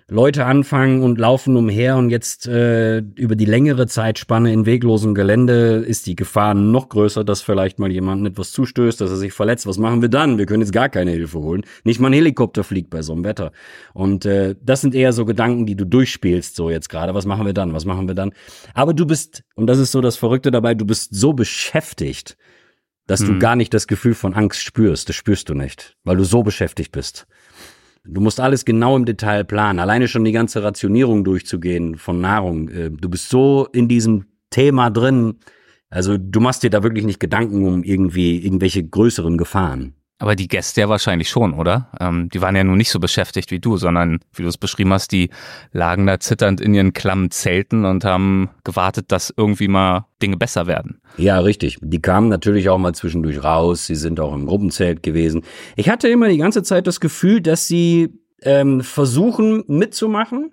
Leute 0.09 0.45
anfangen 0.45 1.03
und 1.03 1.19
laufen 1.19 1.57
umher 1.57 1.97
und 1.97 2.11
jetzt 2.11 2.47
äh, 2.47 2.99
über 2.99 3.35
die 3.35 3.45
längere 3.45 3.89
Zeitspanne 3.89 4.53
in 4.53 4.65
weglosem 4.65 5.17
Gelände 5.17 5.85
ist 5.85 6.07
die 6.07 6.15
Gefahr 6.15 6.55
noch 6.55 6.89
größer, 6.91 7.25
dass 7.25 7.43
vielleicht 7.43 7.81
mal 7.81 7.91
jemand 7.91 8.25
etwas 8.25 8.53
zustößt, 8.53 9.01
dass 9.01 9.11
er 9.11 9.17
sich 9.17 9.33
verletzt. 9.33 9.67
Was 9.67 9.79
machen 9.79 10.03
wir 10.03 10.09
dann? 10.09 10.39
Wir 10.39 10.47
können 10.47 10.63
jetzt 10.63 10.73
gar 10.73 10.89
keine 10.89 11.11
Hilfe 11.11 11.41
holen. 11.41 11.65
Nicht 11.83 11.99
mal 11.99 12.09
ein 12.09 12.13
Helikopter 12.13 12.63
fliegt 12.63 12.89
bei 12.89 13.03
so 13.03 13.15
einem 13.15 13.25
Wetter. 13.25 13.51
Und 13.95 14.25
äh, 14.27 14.55
das 14.63 14.81
sind 14.81 14.95
eher 14.95 15.13
so 15.13 15.25
Gedanken, 15.25 15.67
die 15.67 15.75
du 15.75 15.85
durchspielst 15.85 16.55
so 16.55 16.71
jetzt 16.71 16.89
gerade. 16.89 17.13
Was 17.15 17.27
machen 17.27 17.45
wir 17.45 17.53
dann? 17.53 17.75
Was 17.75 17.85
machen 17.85 18.07
wir 18.07 18.15
dann? 18.15 18.33
Aber 18.75 18.95
du 18.95 19.07
bist, 19.07 19.43
und 19.57 19.67
das 19.67 19.81
ist 19.81 19.91
so 19.91 20.01
das 20.01 20.17
Verrückte 20.17 20.53
dabei, 20.53 20.75
du 20.75 20.85
bist 20.85 21.17
so 21.17 21.33
beschäftigt, 21.33 22.37
dass 23.09 23.23
hm. 23.23 23.27
du 23.27 23.39
gar 23.41 23.57
nicht 23.57 23.75
das 23.75 23.89
Gefühl 23.89 24.15
von 24.15 24.35
Angst 24.35 24.63
spürst. 24.63 25.09
Das 25.09 25.17
spürst 25.17 25.49
du 25.49 25.55
nicht, 25.55 25.97
weil 26.05 26.17
du 26.17 26.23
so 26.23 26.45
beschäftigt 26.45 26.93
bist. 26.93 27.27
Du 28.09 28.21
musst 28.21 28.41
alles 28.41 28.65
genau 28.65 28.97
im 28.97 29.05
Detail 29.05 29.45
planen. 29.45 29.79
Alleine 29.79 30.09
schon 30.09 30.25
die 30.25 30.33
ganze 30.33 30.63
Rationierung 30.63 31.25
durchzugehen 31.25 31.97
von 31.97 32.21
Nahrung. 32.21 32.69
Äh, 32.69 32.91
du 32.91 33.09
bist 33.09 33.29
so 33.29 33.69
in 33.73 33.89
diesem 33.89 34.27
Thema 34.51 34.91
drin. 34.91 35.35
Also 35.91 36.17
du 36.19 36.41
machst 36.41 36.63
dir 36.63 36.71
da 36.71 36.83
wirklich 36.83 37.05
nicht 37.05 37.21
Gedanken 37.21 37.67
um 37.67 37.83
irgendwie 37.83 38.45
irgendwelche 38.45 38.85
größeren 38.85 39.39
Gefahren. 39.39 39.95
Aber 40.19 40.35
die 40.35 40.49
Gäste 40.49 40.81
ja 40.81 40.89
wahrscheinlich 40.89 41.29
schon, 41.29 41.53
oder? 41.53 41.91
Ähm, 42.01 42.31
die 42.31 42.41
waren 42.41 42.57
ja 42.57 42.65
nun 42.65 42.79
nicht 42.79 42.91
so 42.91 42.99
beschäftigt 42.99 43.51
wie 43.51 43.59
du, 43.59 43.77
sondern, 43.77 44.21
wie 44.33 44.43
du 44.43 44.49
es 44.49 44.57
beschrieben 44.57 44.93
hast, 44.93 45.13
die 45.13 45.29
lagen 45.73 46.07
da 46.07 46.19
zitternd 46.19 46.61
in 46.61 46.73
ihren 46.73 46.95
klammen 46.95 47.31
Zelten 47.31 47.85
und 47.85 48.05
haben 48.05 48.49
gewartet, 48.65 49.13
dass 49.13 49.33
irgendwie 49.37 49.69
mal 49.69 50.07
Dinge 50.23 50.39
besser 50.39 50.67
werden. 50.67 51.01
Ja, 51.19 51.39
richtig. 51.41 51.79
Die 51.83 52.01
kamen 52.01 52.29
natürlich 52.29 52.71
auch 52.71 52.79
mal 52.79 52.95
zwischendurch 52.95 53.45
raus. 53.45 53.87
Sie 53.87 53.95
sind 53.95 54.19
auch 54.19 54.35
im 54.35 54.47
Gruppenzelt 54.47 55.03
gewesen. 55.03 55.43
Ich 55.77 55.91
hatte 55.91 56.09
immer 56.09 56.29
die 56.29 56.39
ganze 56.39 56.63
Zeit 56.63 56.87
das 56.87 57.01
Gefühl, 57.01 57.43
dass 57.43 57.69
sie 57.69 58.19
ähm, 58.43 58.81
versuchen 58.81 59.65
mitzumachen, 59.67 60.53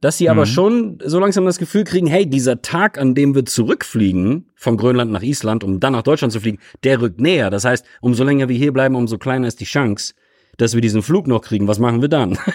dass 0.00 0.18
sie 0.18 0.28
aber 0.28 0.42
mhm. 0.42 0.50
schon 0.50 0.98
so 1.04 1.18
langsam 1.18 1.44
das 1.44 1.58
Gefühl 1.58 1.84
kriegen, 1.84 2.06
hey, 2.06 2.26
dieser 2.26 2.62
Tag, 2.62 2.98
an 2.98 3.14
dem 3.14 3.34
wir 3.34 3.44
zurückfliegen 3.44 4.46
von 4.54 4.76
Grönland 4.76 5.10
nach 5.10 5.22
Island, 5.22 5.64
um 5.64 5.80
dann 5.80 5.92
nach 5.92 6.02
Deutschland 6.02 6.32
zu 6.32 6.40
fliegen, 6.40 6.58
der 6.84 7.00
rückt 7.00 7.20
näher. 7.20 7.50
Das 7.50 7.64
heißt, 7.64 7.84
umso 8.00 8.24
länger 8.24 8.48
wir 8.48 8.56
hier 8.56 8.72
bleiben, 8.72 8.94
umso 8.94 9.18
kleiner 9.18 9.48
ist 9.48 9.60
die 9.60 9.64
Chance, 9.64 10.14
dass 10.56 10.74
wir 10.74 10.80
diesen 10.80 11.02
Flug 11.02 11.26
noch 11.26 11.40
kriegen. 11.40 11.66
Was 11.66 11.78
machen 11.78 12.00
wir 12.00 12.08
dann? 12.08 12.38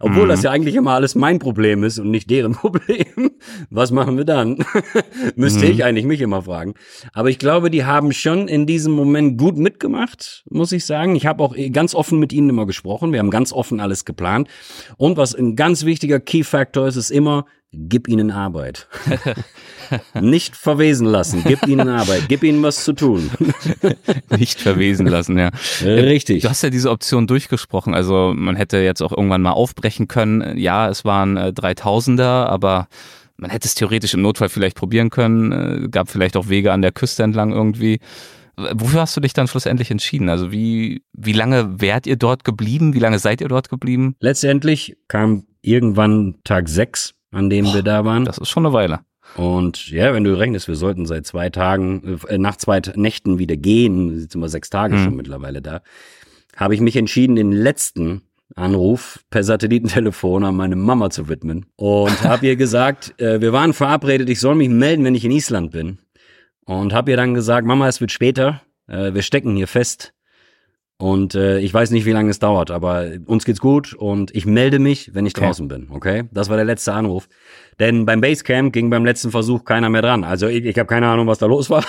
Obwohl 0.00 0.24
mhm. 0.24 0.28
das 0.28 0.42
ja 0.42 0.50
eigentlich 0.50 0.74
immer 0.74 0.92
alles 0.92 1.14
mein 1.14 1.38
Problem 1.38 1.84
ist 1.84 1.98
und 1.98 2.10
nicht 2.10 2.30
deren 2.30 2.52
Problem. 2.54 3.30
Was 3.70 3.90
machen 3.90 4.16
wir 4.16 4.24
dann? 4.24 4.64
Müsste 5.36 5.66
mhm. 5.66 5.72
ich 5.72 5.84
eigentlich 5.84 6.06
mich 6.06 6.20
immer 6.20 6.42
fragen. 6.42 6.74
Aber 7.12 7.30
ich 7.30 7.38
glaube, 7.38 7.70
die 7.70 7.84
haben 7.84 8.12
schon 8.12 8.48
in 8.48 8.66
diesem 8.66 8.92
Moment 8.92 9.38
gut 9.38 9.56
mitgemacht, 9.56 10.44
muss 10.50 10.72
ich 10.72 10.84
sagen. 10.84 11.16
Ich 11.16 11.26
habe 11.26 11.42
auch 11.42 11.54
ganz 11.72 11.94
offen 11.94 12.18
mit 12.18 12.32
ihnen 12.32 12.50
immer 12.50 12.66
gesprochen. 12.66 13.12
Wir 13.12 13.18
haben 13.18 13.30
ganz 13.30 13.52
offen 13.52 13.80
alles 13.80 14.04
geplant. 14.04 14.48
Und 14.96 15.16
was 15.16 15.34
ein 15.34 15.56
ganz 15.56 15.84
wichtiger 15.84 16.20
Key 16.20 16.44
Factor 16.44 16.86
ist, 16.86 16.96
ist 16.96 17.10
immer, 17.10 17.46
gib 17.72 18.08
ihnen 18.08 18.30
Arbeit. 18.30 18.88
Nicht 20.20 20.56
verwesen 20.56 21.06
lassen, 21.06 21.42
gib 21.46 21.66
ihnen 21.66 21.88
Arbeit, 21.88 22.24
gib 22.28 22.42
ihnen 22.42 22.62
was 22.62 22.84
zu 22.84 22.92
tun. 22.92 23.30
Nicht 24.36 24.60
verwesen 24.60 25.06
lassen, 25.06 25.38
ja. 25.38 25.50
Richtig. 25.82 26.42
Du 26.42 26.48
hast 26.48 26.62
ja 26.62 26.70
diese 26.70 26.90
Option 26.90 27.26
durchgesprochen, 27.26 27.94
also 27.94 28.32
man 28.36 28.56
hätte 28.56 28.78
jetzt 28.78 29.02
auch 29.02 29.12
irgendwann 29.12 29.42
mal 29.42 29.52
aufbrechen 29.52 30.08
können. 30.08 30.58
Ja, 30.58 30.88
es 30.88 31.04
waren 31.04 31.36
äh, 31.36 31.52
3000er, 31.54 32.46
aber 32.46 32.88
man 33.36 33.50
hätte 33.50 33.66
es 33.66 33.74
theoretisch 33.74 34.14
im 34.14 34.22
Notfall 34.22 34.48
vielleicht 34.48 34.76
probieren 34.76 35.10
können, 35.10 35.52
äh, 35.52 35.88
gab 35.88 36.08
vielleicht 36.10 36.36
auch 36.36 36.48
Wege 36.48 36.72
an 36.72 36.82
der 36.82 36.92
Küste 36.92 37.22
entlang 37.22 37.52
irgendwie. 37.52 38.00
Wofür 38.72 39.02
hast 39.02 39.16
du 39.16 39.20
dich 39.20 39.34
dann 39.34 39.46
schlussendlich 39.46 39.90
entschieden? 39.92 40.28
Also 40.28 40.50
wie, 40.50 41.02
wie 41.12 41.32
lange 41.32 41.80
wärt 41.80 42.08
ihr 42.08 42.16
dort 42.16 42.42
geblieben? 42.42 42.92
Wie 42.92 42.98
lange 42.98 43.20
seid 43.20 43.40
ihr 43.40 43.46
dort 43.46 43.68
geblieben? 43.68 44.16
Letztendlich 44.18 44.96
kam 45.06 45.44
irgendwann 45.62 46.34
Tag 46.42 46.68
sechs 46.68 47.14
an 47.30 47.50
dem 47.50 47.66
Boah, 47.66 47.74
wir 47.74 47.82
da 47.82 48.04
waren. 48.04 48.24
Das 48.24 48.38
ist 48.38 48.48
schon 48.48 48.66
eine 48.66 48.72
Weile. 48.72 49.00
Und 49.36 49.90
ja, 49.90 50.12
wenn 50.12 50.24
du 50.24 50.36
rechnest, 50.36 50.68
wir 50.68 50.74
sollten 50.74 51.06
seit 51.06 51.26
zwei 51.26 51.50
Tagen, 51.50 52.18
äh, 52.28 52.38
nach 52.38 52.56
zwei 52.56 52.80
Nächten 52.96 53.38
wieder 53.38 53.56
gehen, 53.56 54.18
sind 54.18 54.40
wir 54.40 54.48
sechs 54.48 54.70
Tage 54.70 54.96
mhm. 54.96 55.04
schon 55.04 55.16
mittlerweile 55.16 55.62
da, 55.62 55.82
habe 56.56 56.74
ich 56.74 56.80
mich 56.80 56.96
entschieden, 56.96 57.36
den 57.36 57.52
letzten 57.52 58.22
Anruf 58.56 59.24
per 59.30 59.44
Satellitentelefon 59.44 60.44
an 60.44 60.56
meine 60.56 60.76
Mama 60.76 61.10
zu 61.10 61.28
widmen 61.28 61.66
und 61.76 62.22
habe 62.24 62.46
ihr 62.46 62.56
gesagt, 62.56 63.20
äh, 63.20 63.40
wir 63.40 63.52
waren 63.52 63.72
verabredet, 63.72 64.28
ich 64.28 64.40
soll 64.40 64.54
mich 64.54 64.68
melden, 64.68 65.04
wenn 65.04 65.14
ich 65.14 65.24
in 65.24 65.30
Island 65.30 65.70
bin. 65.70 65.98
Und 66.64 66.92
habe 66.92 67.10
ihr 67.10 67.16
dann 67.16 67.32
gesagt, 67.32 67.66
Mama, 67.66 67.88
es 67.88 68.00
wird 68.00 68.12
später, 68.12 68.60
äh, 68.88 69.14
wir 69.14 69.22
stecken 69.22 69.56
hier 69.56 69.68
fest. 69.68 70.12
Und 71.00 71.36
äh, 71.36 71.60
ich 71.60 71.72
weiß 71.72 71.92
nicht, 71.92 72.06
wie 72.06 72.12
lange 72.12 72.30
es 72.30 72.40
dauert, 72.40 72.72
aber 72.72 73.06
uns 73.26 73.44
geht's 73.44 73.60
gut 73.60 73.94
und 73.94 74.34
ich 74.34 74.46
melde 74.46 74.80
mich, 74.80 75.14
wenn 75.14 75.26
ich 75.26 75.36
okay. 75.36 75.46
draußen 75.46 75.68
bin, 75.68 75.86
okay? 75.90 76.24
Das 76.32 76.48
war 76.48 76.56
der 76.56 76.64
letzte 76.64 76.92
Anruf. 76.92 77.28
Denn 77.78 78.04
beim 78.04 78.20
Basecamp 78.20 78.72
ging 78.72 78.90
beim 78.90 79.04
letzten 79.04 79.30
Versuch 79.30 79.64
keiner 79.64 79.88
mehr 79.88 80.02
dran. 80.02 80.24
Also 80.24 80.48
ich, 80.48 80.64
ich 80.64 80.76
habe 80.76 80.88
keine 80.88 81.06
Ahnung, 81.06 81.28
was 81.28 81.38
da 81.38 81.46
los 81.46 81.70
war. 81.70 81.84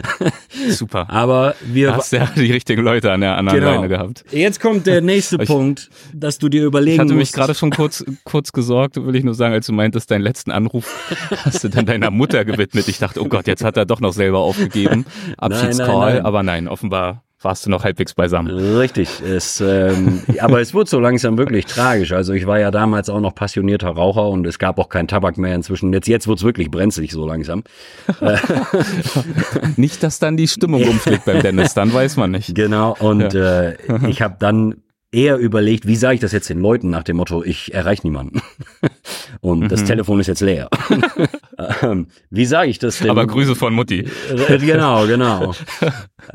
Super. 0.70 1.10
Aber 1.10 1.54
wir 1.62 1.94
hast 1.94 2.12
ja 2.12 2.26
die 2.34 2.50
richtigen 2.50 2.82
Leute 2.82 3.12
an 3.12 3.20
der 3.20 3.36
anderen 3.36 3.60
genau. 3.60 3.72
Leine 3.72 3.88
gehabt. 3.88 4.24
Jetzt 4.30 4.60
kommt 4.60 4.86
der 4.86 5.02
nächste 5.02 5.36
Punkt, 5.46 5.90
dass 6.14 6.38
du 6.38 6.48
dir 6.48 6.64
überlegen 6.64 6.96
musst. 6.96 7.04
Ich 7.04 7.10
hatte 7.10 7.18
mich 7.18 7.32
gerade 7.32 7.54
schon 7.54 7.70
kurz 7.70 8.02
kurz 8.24 8.52
gesorgt, 8.52 8.96
will 8.96 9.14
ich 9.14 9.24
nur 9.24 9.34
sagen, 9.34 9.52
als 9.52 9.66
du 9.66 9.74
meintest, 9.74 10.10
deinen 10.10 10.22
letzten 10.22 10.52
Anruf 10.52 10.86
hast 11.44 11.64
du 11.64 11.68
dann 11.68 11.84
deiner 11.84 12.10
Mutter 12.10 12.46
gewidmet. 12.46 12.88
Ich 12.88 12.98
dachte, 12.98 13.20
oh 13.20 13.28
Gott, 13.28 13.46
jetzt 13.46 13.62
hat 13.62 13.76
er 13.76 13.84
doch 13.84 14.00
noch 14.00 14.14
selber 14.14 14.38
aufgegeben. 14.38 15.04
Abschiedscall, 15.36 16.22
aber 16.22 16.42
nein, 16.42 16.68
offenbar 16.68 17.27
warst 17.40 17.66
du 17.66 17.70
noch 17.70 17.84
halbwegs 17.84 18.14
beisammen. 18.14 18.50
Richtig. 18.56 19.20
Es, 19.20 19.60
ähm, 19.60 20.22
aber 20.40 20.60
es 20.60 20.74
wurde 20.74 20.90
so 20.90 20.98
langsam 20.98 21.38
wirklich 21.38 21.66
tragisch. 21.66 22.12
Also 22.12 22.32
ich 22.32 22.46
war 22.46 22.58
ja 22.58 22.70
damals 22.70 23.08
auch 23.10 23.20
noch 23.20 23.34
passionierter 23.34 23.90
Raucher 23.90 24.28
und 24.28 24.46
es 24.46 24.58
gab 24.58 24.78
auch 24.78 24.88
keinen 24.88 25.08
Tabak 25.08 25.38
mehr 25.38 25.54
inzwischen. 25.54 25.92
Jetzt, 25.92 26.08
jetzt 26.08 26.26
wird's 26.26 26.42
wirklich 26.42 26.70
brenzlig 26.70 27.12
so 27.12 27.26
langsam. 27.26 27.62
nicht, 29.76 30.02
dass 30.02 30.18
dann 30.18 30.36
die 30.36 30.48
Stimmung 30.48 30.82
umschlägt 30.88 31.24
beim 31.26 31.40
Dennis, 31.40 31.74
dann 31.74 31.92
weiß 31.92 32.16
man 32.16 32.32
nicht. 32.32 32.54
Genau. 32.54 32.96
Und 32.98 33.32
ja. 33.32 33.70
äh, 33.70 33.76
ich 34.08 34.20
habe 34.20 34.36
dann 34.38 34.76
eher 35.10 35.38
überlegt, 35.38 35.86
wie 35.86 35.96
sage 35.96 36.14
ich 36.16 36.20
das 36.20 36.32
jetzt 36.32 36.50
den 36.50 36.60
Leuten 36.60 36.90
nach 36.90 37.02
dem 37.02 37.16
Motto, 37.16 37.42
ich 37.42 37.72
erreiche 37.72 38.06
niemanden. 38.06 38.42
Und 39.40 39.60
mhm. 39.60 39.68
das 39.68 39.84
Telefon 39.84 40.20
ist 40.20 40.26
jetzt 40.26 40.40
leer. 40.40 40.68
ähm, 41.82 42.08
wie 42.30 42.44
sage 42.44 42.70
ich 42.70 42.78
das 42.78 42.98
denn? 42.98 43.10
Aber 43.10 43.26
Grüße 43.26 43.54
von 43.54 43.72
Mutti. 43.72 44.06
genau, 44.60 45.06
genau. 45.06 45.54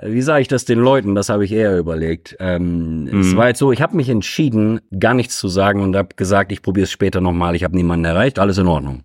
Wie 0.01 0.21
sage 0.21 0.41
ich 0.41 0.47
das 0.47 0.65
den 0.65 0.79
Leuten? 0.79 1.13
Das 1.15 1.29
habe 1.29 1.45
ich 1.45 1.51
eher 1.51 1.77
überlegt. 1.77 2.35
Ähm, 2.39 3.03
mhm. 3.03 3.19
Es 3.19 3.35
war 3.35 3.47
jetzt 3.47 3.59
so, 3.59 3.71
ich 3.71 3.81
habe 3.81 3.95
mich 3.95 4.09
entschieden, 4.09 4.81
gar 4.99 5.13
nichts 5.13 5.37
zu 5.37 5.47
sagen 5.47 5.81
und 5.81 5.95
habe 5.95 6.15
gesagt, 6.15 6.51
ich 6.51 6.61
probiere 6.61 6.85
es 6.85 6.91
später 6.91 7.21
nochmal. 7.21 7.55
Ich 7.55 7.63
habe 7.63 7.75
niemanden 7.75 8.05
erreicht, 8.05 8.39
alles 8.39 8.57
in 8.57 8.67
Ordnung. 8.67 9.03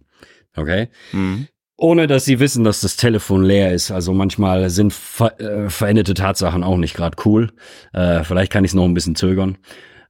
Okay? 0.57 0.89
Mhm 1.13 1.49
ohne 1.79 2.09
dass 2.09 2.25
sie 2.25 2.41
wissen, 2.41 2.65
dass 2.65 2.81
das 2.81 2.97
Telefon 2.97 3.45
leer 3.45 3.73
ist. 3.73 3.91
Also 3.93 4.13
manchmal 4.13 4.69
sind 4.69 4.93
ver 4.93 5.41
äh, 5.41 5.71
veränderte 5.71 6.13
Tatsachen 6.13 6.65
auch 6.65 6.77
nicht 6.77 6.95
gerade 6.95 7.17
cool. 7.25 7.53
Äh, 7.93 8.25
vielleicht 8.25 8.53
kann 8.53 8.65
ich 8.65 8.73
es 8.73 8.75
noch 8.75 8.85
ein 8.85 8.95
bisschen 8.95 9.15
zögern. 9.15 9.57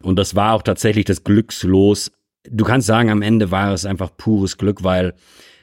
Und 0.02 0.18
das 0.18 0.34
war 0.34 0.54
auch 0.54 0.62
tatsächlich 0.62 1.04
das 1.04 1.24
Glückslos. 1.24 2.10
Du 2.48 2.64
kannst 2.64 2.86
sagen, 2.86 3.10
am 3.10 3.20
Ende 3.20 3.50
war 3.50 3.74
es 3.74 3.84
einfach 3.84 4.10
pures 4.16 4.56
Glück, 4.56 4.82
weil 4.82 5.14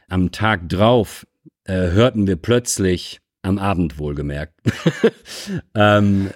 am 0.07 0.31
Tag 0.31 0.69
drauf 0.69 1.25
äh, 1.63 1.73
hörten 1.73 2.27
wir 2.27 2.35
plötzlich, 2.35 3.19
am 3.41 3.57
Abend 3.57 3.97
wohlgemerkt, 3.97 4.53
ähm, 5.75 6.29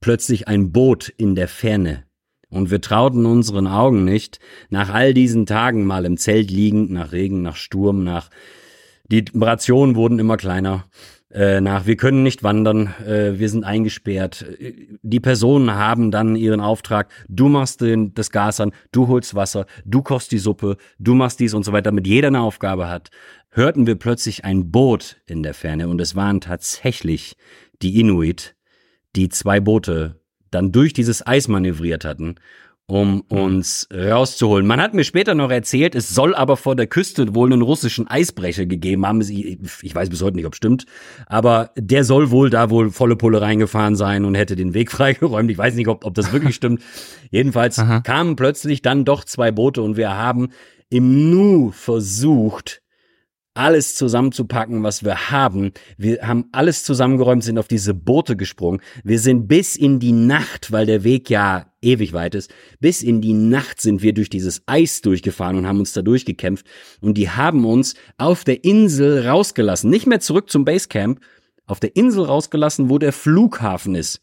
plötzlich 0.00 0.46
ein 0.46 0.70
Boot 0.70 1.08
in 1.08 1.34
der 1.34 1.48
Ferne. 1.48 2.04
Und 2.48 2.70
wir 2.70 2.80
trauten 2.80 3.26
unseren 3.26 3.66
Augen 3.66 4.04
nicht, 4.04 4.38
nach 4.70 4.90
all 4.90 5.14
diesen 5.14 5.46
Tagen 5.46 5.84
mal 5.84 6.04
im 6.04 6.16
Zelt 6.16 6.48
liegend, 6.52 6.92
nach 6.92 7.10
Regen, 7.10 7.42
nach 7.42 7.56
Sturm, 7.56 8.04
nach 8.04 8.30
die 9.10 9.24
Rationen 9.34 9.96
wurden 9.96 10.18
immer 10.18 10.36
kleiner. 10.36 10.86
Äh, 11.30 11.60
nach, 11.60 11.86
wir 11.86 11.96
können 11.96 12.22
nicht 12.22 12.42
wandern, 12.42 12.94
äh, 13.04 13.38
wir 13.38 13.48
sind 13.48 13.64
eingesperrt. 13.64 14.46
Die 15.02 15.20
Personen 15.20 15.74
haben 15.74 16.10
dann 16.10 16.36
ihren 16.36 16.60
Auftrag, 16.60 17.10
du 17.28 17.48
machst 17.48 17.80
den, 17.80 18.14
das 18.14 18.30
Gas 18.30 18.60
an, 18.60 18.72
du 18.92 19.08
holst 19.08 19.34
Wasser, 19.34 19.66
du 19.84 20.02
kochst 20.02 20.32
die 20.32 20.38
Suppe, 20.38 20.76
du 20.98 21.14
machst 21.14 21.40
dies 21.40 21.52
und 21.52 21.64
so 21.64 21.72
weiter, 21.72 21.90
damit 21.90 22.06
jeder 22.06 22.28
eine 22.28 22.40
Aufgabe 22.40 22.88
hat. 22.88 23.10
Hörten 23.50 23.86
wir 23.86 23.96
plötzlich 23.96 24.44
ein 24.44 24.70
Boot 24.70 25.16
in 25.26 25.42
der 25.42 25.54
Ferne 25.54 25.88
und 25.88 26.00
es 26.00 26.14
waren 26.14 26.40
tatsächlich 26.40 27.36
die 27.82 28.00
Inuit, 28.00 28.54
die 29.16 29.28
zwei 29.28 29.60
Boote 29.60 30.20
dann 30.50 30.72
durch 30.72 30.92
dieses 30.92 31.26
Eis 31.26 31.48
manövriert 31.48 32.04
hatten 32.04 32.36
um 32.88 33.24
mhm. 33.28 33.38
uns 33.38 33.88
rauszuholen. 33.92 34.66
Man 34.66 34.80
hat 34.80 34.94
mir 34.94 35.04
später 35.04 35.34
noch 35.34 35.50
erzählt, 35.50 35.94
es 35.94 36.08
soll 36.10 36.34
aber 36.34 36.56
vor 36.56 36.76
der 36.76 36.86
Küste 36.86 37.34
wohl 37.34 37.52
einen 37.52 37.62
russischen 37.62 38.06
Eisbrecher 38.06 38.66
gegeben 38.66 39.04
haben. 39.06 39.20
Ich 39.20 39.94
weiß 39.94 40.08
bis 40.08 40.22
heute 40.22 40.36
nicht, 40.36 40.46
ob 40.46 40.54
stimmt, 40.54 40.86
aber 41.26 41.70
der 41.76 42.04
soll 42.04 42.30
wohl 42.30 42.48
da 42.48 42.70
wohl 42.70 42.90
volle 42.90 43.16
Pulle 43.16 43.40
reingefahren 43.40 43.96
sein 43.96 44.24
und 44.24 44.36
hätte 44.36 44.54
den 44.54 44.72
Weg 44.74 44.92
freigeräumt. 44.92 45.50
Ich 45.50 45.58
weiß 45.58 45.74
nicht, 45.74 45.88
ob, 45.88 46.04
ob 46.04 46.14
das 46.14 46.32
wirklich 46.32 46.54
stimmt. 46.54 46.82
Jedenfalls 47.30 47.78
Aha. 47.78 48.00
kamen 48.00 48.36
plötzlich 48.36 48.82
dann 48.82 49.04
doch 49.04 49.24
zwei 49.24 49.50
Boote 49.50 49.82
und 49.82 49.96
wir 49.96 50.16
haben 50.16 50.50
im 50.88 51.30
Nu 51.30 51.72
versucht, 51.72 52.82
alles 53.56 53.94
zusammenzupacken, 53.94 54.82
was 54.82 55.04
wir 55.04 55.30
haben. 55.30 55.72
Wir 55.96 56.18
haben 56.22 56.46
alles 56.52 56.84
zusammengeräumt, 56.84 57.42
sind 57.42 57.58
auf 57.58 57.68
diese 57.68 57.94
Boote 57.94 58.36
gesprungen. 58.36 58.80
Wir 59.04 59.18
sind 59.18 59.48
bis 59.48 59.76
in 59.76 59.98
die 59.98 60.12
Nacht, 60.12 60.72
weil 60.72 60.86
der 60.86 61.04
Weg 61.04 61.30
ja 61.30 61.72
ewig 61.82 62.12
weit 62.12 62.34
ist, 62.34 62.52
bis 62.80 63.02
in 63.02 63.20
die 63.20 63.32
Nacht 63.32 63.80
sind 63.80 64.02
wir 64.02 64.12
durch 64.12 64.28
dieses 64.28 64.62
Eis 64.66 65.00
durchgefahren 65.00 65.56
und 65.56 65.66
haben 65.66 65.78
uns 65.78 65.92
da 65.92 66.02
durchgekämpft. 66.02 66.66
Und 67.00 67.16
die 67.16 67.30
haben 67.30 67.64
uns 67.64 67.94
auf 68.18 68.44
der 68.44 68.64
Insel 68.64 69.26
rausgelassen, 69.26 69.88
nicht 69.88 70.06
mehr 70.06 70.20
zurück 70.20 70.50
zum 70.50 70.64
Basecamp, 70.64 71.20
auf 71.66 71.80
der 71.80 71.96
Insel 71.96 72.24
rausgelassen, 72.24 72.90
wo 72.90 72.98
der 72.98 73.12
Flughafen 73.12 73.94
ist. 73.94 74.20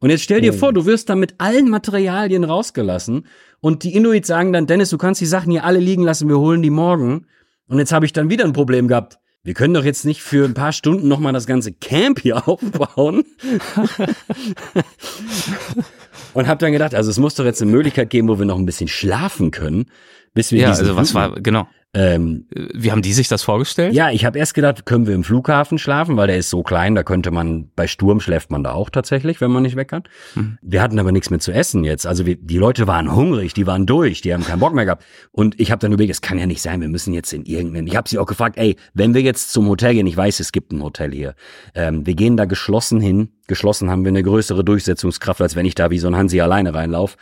Und 0.00 0.10
jetzt 0.10 0.22
stell 0.22 0.40
dir 0.40 0.52
oh. 0.52 0.56
vor, 0.56 0.72
du 0.72 0.84
wirst 0.84 1.08
da 1.08 1.14
mit 1.14 1.36
allen 1.38 1.68
Materialien 1.68 2.42
rausgelassen 2.42 3.26
und 3.60 3.84
die 3.84 3.94
Inuit 3.94 4.26
sagen 4.26 4.52
dann, 4.52 4.66
Dennis, 4.66 4.90
du 4.90 4.98
kannst 4.98 5.20
die 5.20 5.26
Sachen 5.26 5.52
hier 5.52 5.64
alle 5.64 5.78
liegen 5.78 6.02
lassen, 6.02 6.28
wir 6.28 6.38
holen 6.38 6.62
die 6.62 6.70
morgen. 6.70 7.26
Und 7.72 7.78
jetzt 7.78 7.90
habe 7.90 8.04
ich 8.04 8.12
dann 8.12 8.28
wieder 8.28 8.44
ein 8.44 8.52
Problem 8.52 8.86
gehabt. 8.86 9.18
Wir 9.44 9.54
können 9.54 9.72
doch 9.72 9.82
jetzt 9.82 10.04
nicht 10.04 10.20
für 10.20 10.44
ein 10.44 10.52
paar 10.52 10.72
Stunden 10.72 11.08
nochmal 11.08 11.32
das 11.32 11.46
ganze 11.46 11.72
Camp 11.72 12.20
hier 12.20 12.36
aufbauen. 12.46 13.24
Und 16.34 16.46
habe 16.46 16.58
dann 16.58 16.72
gedacht, 16.72 16.94
also 16.94 17.10
es 17.10 17.18
muss 17.18 17.34
doch 17.34 17.46
jetzt 17.46 17.62
eine 17.62 17.70
Möglichkeit 17.70 18.10
geben, 18.10 18.28
wo 18.28 18.38
wir 18.38 18.44
noch 18.44 18.58
ein 18.58 18.66
bisschen 18.66 18.88
schlafen 18.88 19.52
können, 19.52 19.86
bis 20.34 20.52
wir 20.52 20.60
Ja, 20.60 20.68
also 20.68 20.96
was 20.96 21.14
war, 21.14 21.40
genau. 21.40 21.66
Ähm, 21.94 22.46
Wie 22.50 22.90
haben 22.90 23.02
die 23.02 23.12
sich 23.12 23.28
das 23.28 23.42
vorgestellt? 23.42 23.92
ja, 23.92 24.10
ich 24.10 24.24
habe 24.24 24.38
erst 24.38 24.54
gedacht, 24.54 24.86
können 24.86 25.06
wir 25.06 25.14
im 25.14 25.24
Flughafen 25.24 25.76
schlafen, 25.76 26.16
weil 26.16 26.26
der 26.26 26.38
ist 26.38 26.48
so 26.48 26.62
klein, 26.62 26.94
da 26.94 27.02
könnte 27.02 27.30
man, 27.30 27.68
bei 27.76 27.86
Sturm 27.86 28.20
schläft 28.20 28.50
man 28.50 28.64
da 28.64 28.72
auch 28.72 28.88
tatsächlich, 28.88 29.42
wenn 29.42 29.50
man 29.50 29.62
nicht 29.62 29.76
weg 29.76 29.88
kann. 29.88 30.04
Wir 30.62 30.80
hatten 30.80 30.98
aber 30.98 31.12
nichts 31.12 31.28
mehr 31.28 31.38
zu 31.38 31.52
essen 31.52 31.84
jetzt. 31.84 32.06
Also 32.06 32.24
wir, 32.24 32.36
die 32.36 32.56
Leute 32.56 32.86
waren 32.86 33.14
hungrig, 33.14 33.52
die 33.52 33.66
waren 33.66 33.84
durch, 33.84 34.22
die 34.22 34.32
haben 34.32 34.42
keinen 34.42 34.60
Bock 34.60 34.72
mehr 34.72 34.86
gehabt. 34.86 35.04
Und 35.32 35.60
ich 35.60 35.70
habe 35.70 35.80
dann 35.80 35.92
überlegt, 35.92 36.14
es 36.14 36.22
kann 36.22 36.38
ja 36.38 36.46
nicht 36.46 36.62
sein, 36.62 36.80
wir 36.80 36.88
müssen 36.88 37.12
jetzt 37.12 37.32
in 37.34 37.44
irgendeinen. 37.44 37.86
Ich 37.86 37.96
habe 37.96 38.08
sie 38.08 38.18
auch 38.18 38.26
gefragt, 38.26 38.56
ey, 38.56 38.76
wenn 38.94 39.12
wir 39.12 39.20
jetzt 39.20 39.52
zum 39.52 39.68
Hotel 39.68 39.92
gehen, 39.92 40.06
ich 40.06 40.16
weiß, 40.16 40.40
es 40.40 40.52
gibt 40.52 40.72
ein 40.72 40.82
Hotel 40.82 41.12
hier, 41.12 41.34
ähm, 41.74 42.06
wir 42.06 42.14
gehen 42.14 42.38
da 42.38 42.46
geschlossen 42.46 43.00
hin. 43.00 43.28
Geschlossen 43.48 43.90
haben 43.90 44.04
wir 44.04 44.08
eine 44.08 44.22
größere 44.22 44.64
Durchsetzungskraft, 44.64 45.42
als 45.42 45.56
wenn 45.56 45.66
ich 45.66 45.74
da 45.74 45.90
wie 45.90 45.98
so 45.98 46.08
ein 46.08 46.16
Hansi 46.16 46.40
alleine 46.40 46.72
reinlauf. 46.72 47.18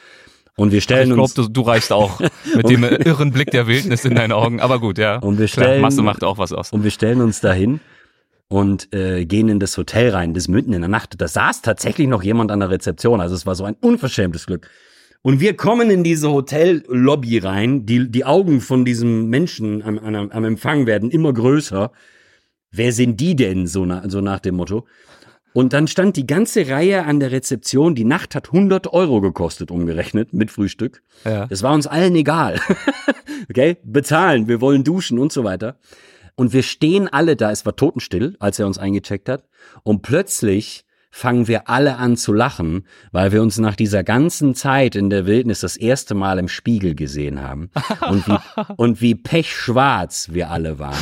Und 0.60 0.72
wir 0.72 0.80
stellen 0.82 1.10
Ich 1.10 1.18
uns. 1.18 1.34
glaube, 1.34 1.48
du, 1.48 1.52
du 1.62 1.66
reichst 1.66 1.90
auch 1.90 2.20
mit 2.54 2.68
dem 2.68 2.84
irren 3.04 3.32
Blick 3.32 3.50
der 3.50 3.66
Wildnis 3.66 4.04
in 4.04 4.14
deinen 4.14 4.32
Augen. 4.32 4.60
Aber 4.60 4.78
gut, 4.78 4.98
ja. 4.98 5.16
Und 5.18 5.38
wir 5.38 5.46
Klar, 5.46 5.64
stellen- 5.66 5.80
Masse 5.80 6.02
macht 6.02 6.22
auch 6.22 6.36
was 6.36 6.52
aus. 6.52 6.70
Und 6.72 6.84
wir 6.84 6.90
stellen 6.90 7.22
uns 7.22 7.40
dahin 7.40 7.80
und 8.48 8.92
äh, 8.94 9.24
gehen 9.24 9.48
in 9.48 9.58
das 9.58 9.78
Hotel 9.78 10.10
rein, 10.10 10.34
das 10.34 10.48
mitten 10.48 10.72
in 10.74 10.82
der 10.82 10.90
Nacht. 10.90 11.14
Da 11.18 11.28
saß 11.28 11.62
tatsächlich 11.62 12.08
noch 12.08 12.22
jemand 12.22 12.50
an 12.50 12.60
der 12.60 12.68
Rezeption. 12.68 13.20
Also 13.22 13.34
es 13.34 13.46
war 13.46 13.54
so 13.54 13.64
ein 13.64 13.76
unverschämtes 13.80 14.44
Glück. 14.46 14.68
Und 15.22 15.40
wir 15.40 15.56
kommen 15.56 15.90
in 15.90 16.04
diese 16.04 16.30
Hotellobby 16.30 17.38
rein. 17.38 17.86
Die, 17.86 18.10
die 18.10 18.24
Augen 18.24 18.60
von 18.60 18.84
diesem 18.84 19.28
Menschen 19.28 19.82
am, 19.82 19.98
am, 19.98 20.30
am 20.30 20.44
Empfang 20.44 20.86
werden 20.86 21.10
immer 21.10 21.32
größer. 21.32 21.90
Wer 22.70 22.92
sind 22.92 23.18
die 23.20 23.34
denn? 23.34 23.66
So, 23.66 23.84
na, 23.86 24.02
so 24.08 24.20
nach 24.20 24.40
dem 24.40 24.56
Motto. 24.56 24.86
Und 25.52 25.72
dann 25.72 25.88
stand 25.88 26.16
die 26.16 26.26
ganze 26.26 26.68
Reihe 26.68 27.04
an 27.04 27.18
der 27.18 27.32
Rezeption. 27.32 27.94
Die 27.94 28.04
Nacht 28.04 28.34
hat 28.34 28.48
100 28.48 28.92
Euro 28.92 29.20
gekostet, 29.20 29.70
umgerechnet, 29.70 30.32
mit 30.32 30.50
Frühstück. 30.50 31.02
Ja. 31.24 31.46
Das 31.46 31.62
war 31.62 31.74
uns 31.74 31.86
allen 31.86 32.14
egal. 32.14 32.60
okay? 33.50 33.76
Bezahlen, 33.82 34.46
wir 34.46 34.60
wollen 34.60 34.84
duschen 34.84 35.18
und 35.18 35.32
so 35.32 35.42
weiter. 35.42 35.76
Und 36.36 36.52
wir 36.52 36.62
stehen 36.62 37.08
alle 37.08 37.36
da, 37.36 37.50
es 37.50 37.66
war 37.66 37.76
totenstill, 37.76 38.36
als 38.38 38.58
er 38.58 38.66
uns 38.66 38.78
eingecheckt 38.78 39.28
hat. 39.28 39.44
Und 39.82 40.02
plötzlich 40.02 40.84
fangen 41.10 41.48
wir 41.48 41.68
alle 41.68 41.96
an 41.96 42.16
zu 42.16 42.32
lachen, 42.32 42.84
weil 43.10 43.32
wir 43.32 43.42
uns 43.42 43.58
nach 43.58 43.74
dieser 43.74 44.04
ganzen 44.04 44.54
Zeit 44.54 44.94
in 44.94 45.10
der 45.10 45.26
Wildnis 45.26 45.60
das 45.60 45.76
erste 45.76 46.14
Mal 46.14 46.38
im 46.38 46.48
Spiegel 46.48 46.94
gesehen 46.94 47.42
haben. 47.42 47.70
Und 48.08 48.26
wie, 48.26 48.36
und 48.76 49.00
wie 49.00 49.14
pechschwarz 49.14 50.28
wir 50.32 50.50
alle 50.50 50.78
waren 50.78 50.96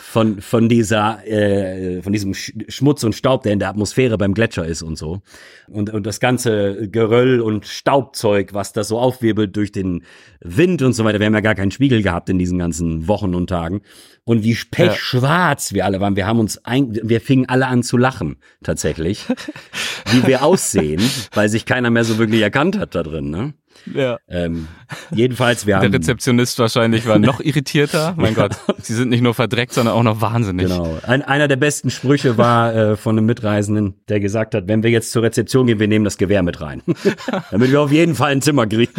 von, 0.00 0.40
von 0.40 0.68
dieser, 0.68 1.26
äh, 1.26 2.02
von 2.02 2.12
diesem 2.12 2.34
Sch 2.34 2.52
Schmutz 2.68 3.02
und 3.02 3.14
Staub, 3.14 3.42
der 3.42 3.52
in 3.52 3.58
der 3.58 3.68
Atmosphäre 3.68 4.18
beim 4.18 4.34
Gletscher 4.34 4.64
ist 4.64 4.82
und 4.82 4.96
so. 4.96 5.22
Und, 5.68 5.90
und 5.90 6.06
das 6.06 6.20
ganze 6.20 6.88
Geröll 6.88 7.40
und 7.40 7.66
Staubzeug, 7.66 8.54
was 8.54 8.72
da 8.72 8.84
so 8.84 8.98
aufwirbelt 8.98 9.56
durch 9.56 9.72
den 9.72 10.04
Wind 10.40 10.82
und 10.82 10.92
so 10.92 11.04
weiter. 11.04 11.18
Wir 11.18 11.26
haben 11.26 11.34
ja 11.34 11.40
gar 11.40 11.54
keinen 11.54 11.70
Spiegel 11.70 12.02
gehabt 12.02 12.28
in 12.28 12.38
diesen 12.38 12.58
ganzen 12.58 13.08
Wochen 13.08 13.34
und 13.34 13.48
Tagen. 13.48 13.82
Und 14.24 14.44
wie 14.44 14.56
pechschwarz 14.70 15.72
wir 15.72 15.84
alle 15.84 16.00
waren. 16.00 16.14
Wir 16.14 16.26
haben 16.26 16.38
uns 16.38 16.64
ein, 16.64 16.96
wir 17.02 17.20
fingen 17.20 17.48
alle 17.48 17.66
an 17.66 17.82
zu 17.82 17.96
lachen, 17.96 18.36
tatsächlich. 18.62 19.21
wie 20.10 20.26
wir 20.26 20.42
aussehen, 20.42 21.02
weil 21.34 21.48
sich 21.48 21.66
keiner 21.66 21.90
mehr 21.90 22.04
so 22.04 22.18
wirklich 22.18 22.42
erkannt 22.42 22.78
hat 22.78 22.94
da 22.94 23.02
drin, 23.02 23.30
ne? 23.30 23.54
ja. 23.94 24.18
Ähm, 24.28 24.68
jedenfalls, 25.10 25.66
wir 25.66 25.78
Der 25.78 25.84
haben. 25.84 25.94
Rezeptionist 25.94 26.58
wahrscheinlich 26.58 27.06
war 27.06 27.18
noch 27.18 27.40
irritierter. 27.40 28.14
Mein 28.16 28.34
Gott, 28.34 28.56
sie 28.82 28.94
sind 28.94 29.08
nicht 29.08 29.22
nur 29.22 29.34
verdreckt, 29.34 29.72
sondern 29.72 29.94
auch 29.94 30.02
noch 30.02 30.20
wahnsinnig. 30.20 30.66
Genau. 30.66 30.98
Ein, 31.06 31.22
einer 31.22 31.48
der 31.48 31.56
besten 31.56 31.90
Sprüche 31.90 32.38
war 32.38 32.74
äh, 32.74 32.96
von 32.96 33.16
einem 33.16 33.26
Mitreisenden, 33.26 33.94
der 34.08 34.20
gesagt 34.20 34.54
hat, 34.54 34.68
wenn 34.68 34.82
wir 34.82 34.90
jetzt 34.90 35.12
zur 35.12 35.22
Rezeption 35.22 35.66
gehen, 35.66 35.78
wir 35.78 35.88
nehmen 35.88 36.04
das 36.04 36.18
Gewehr 36.18 36.42
mit 36.42 36.60
rein. 36.60 36.82
Damit 37.50 37.70
wir 37.70 37.80
auf 37.80 37.92
jeden 37.92 38.14
Fall 38.14 38.32
ein 38.32 38.42
Zimmer 38.42 38.66
kriegen. 38.66 38.92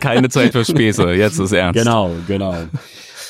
Keine 0.00 0.28
Zeit 0.28 0.52
für 0.52 0.64
Späße, 0.64 1.12
jetzt 1.12 1.38
ist 1.38 1.52
ernst. 1.52 1.78
Genau, 1.78 2.14
genau. 2.26 2.56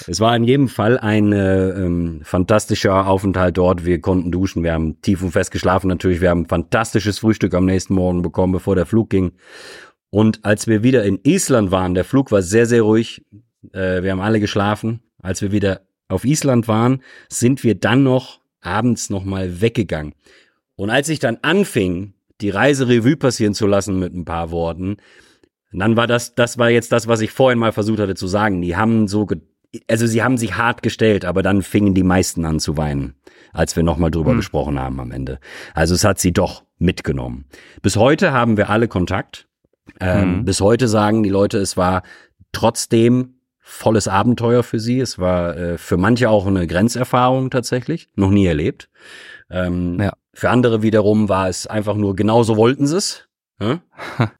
Es 0.08 0.20
war 0.20 0.34
in 0.34 0.44
jedem 0.44 0.68
Fall 0.68 0.98
ein 0.98 1.32
äh, 1.32 1.68
ähm, 1.68 2.20
fantastischer 2.22 3.06
Aufenthalt 3.06 3.58
dort. 3.58 3.84
Wir 3.84 4.00
konnten 4.00 4.32
duschen, 4.32 4.62
wir 4.62 4.72
haben 4.72 5.02
tief 5.02 5.22
und 5.22 5.32
fest 5.32 5.50
geschlafen 5.50 5.88
natürlich. 5.88 6.22
Wir 6.22 6.30
haben 6.30 6.42
ein 6.42 6.48
fantastisches 6.48 7.18
Frühstück 7.18 7.52
am 7.52 7.66
nächsten 7.66 7.92
Morgen 7.92 8.22
bekommen, 8.22 8.54
bevor 8.54 8.74
der 8.74 8.86
Flug 8.86 9.10
ging. 9.10 9.32
Und 10.08 10.46
als 10.46 10.66
wir 10.66 10.82
wieder 10.82 11.04
in 11.04 11.20
Island 11.24 11.70
waren, 11.70 11.92
der 11.92 12.04
Flug 12.04 12.32
war 12.32 12.40
sehr, 12.40 12.64
sehr 12.64 12.82
ruhig. 12.82 13.22
Äh, 13.72 14.02
wir 14.02 14.12
haben 14.12 14.20
alle 14.20 14.40
geschlafen. 14.40 15.02
Als 15.20 15.42
wir 15.42 15.52
wieder 15.52 15.82
auf 16.08 16.24
Island 16.24 16.68
waren, 16.68 17.02
sind 17.28 17.62
wir 17.62 17.74
dann 17.74 18.02
noch 18.02 18.40
abends 18.62 19.10
nochmal 19.10 19.60
weggegangen. 19.60 20.14
Und 20.74 20.88
als 20.88 21.10
ich 21.10 21.18
dann 21.18 21.36
anfing, 21.42 22.14
die 22.40 22.48
Reise 22.48 22.88
Revue 22.88 23.18
passieren 23.18 23.52
zu 23.52 23.66
lassen 23.66 23.98
mit 23.98 24.14
ein 24.14 24.24
paar 24.24 24.50
Worten, 24.50 24.96
dann 25.70 25.96
war 25.96 26.06
das, 26.06 26.34
das 26.34 26.56
war 26.56 26.70
jetzt 26.70 26.92
das, 26.92 27.08
was 27.08 27.20
ich 27.20 27.30
vorhin 27.30 27.58
mal 27.58 27.72
versucht 27.72 28.00
hatte 28.00 28.14
zu 28.14 28.26
sagen. 28.26 28.62
Die 28.62 28.74
haben 28.74 29.06
so, 29.06 29.26
also 29.88 30.06
sie 30.06 30.22
haben 30.22 30.38
sich 30.38 30.56
hart 30.56 30.82
gestellt, 30.82 31.24
aber 31.24 31.42
dann 31.42 31.62
fingen 31.62 31.94
die 31.94 32.02
meisten 32.02 32.44
an 32.44 32.58
zu 32.60 32.76
weinen, 32.76 33.14
als 33.52 33.76
wir 33.76 33.82
nochmal 33.82 34.10
drüber 34.10 34.30
Hm. 34.30 34.38
gesprochen 34.38 34.78
haben 34.78 34.98
am 35.00 35.10
Ende. 35.10 35.38
Also 35.74 35.94
es 35.94 36.04
hat 36.04 36.18
sie 36.18 36.32
doch 36.32 36.64
mitgenommen. 36.78 37.44
Bis 37.82 37.96
heute 37.96 38.32
haben 38.32 38.56
wir 38.56 38.70
alle 38.70 38.88
Kontakt. 38.88 39.46
Ähm, 40.00 40.38
Mhm. 40.40 40.44
Bis 40.44 40.60
heute 40.60 40.86
sagen 40.88 41.22
die 41.22 41.30
Leute, 41.30 41.58
es 41.58 41.76
war 41.76 42.02
trotzdem 42.52 43.34
volles 43.60 44.08
Abenteuer 44.08 44.62
für 44.62 44.80
sie. 44.80 45.00
Es 45.00 45.18
war 45.18 45.56
äh, 45.56 45.78
für 45.78 45.96
manche 45.96 46.30
auch 46.30 46.46
eine 46.46 46.66
Grenzerfahrung 46.66 47.50
tatsächlich, 47.50 48.08
noch 48.16 48.30
nie 48.30 48.46
erlebt. 48.46 48.88
Ähm, 49.50 49.98
Ja. 50.00 50.12
Für 50.34 50.50
andere 50.50 50.82
wiederum 50.82 51.28
war 51.28 51.48
es 51.48 51.66
einfach 51.66 51.96
nur, 51.96 52.14
genauso 52.14 52.56
wollten 52.56 52.86
sie 52.86 52.96
es. 52.96 53.27
Ja? 53.60 53.80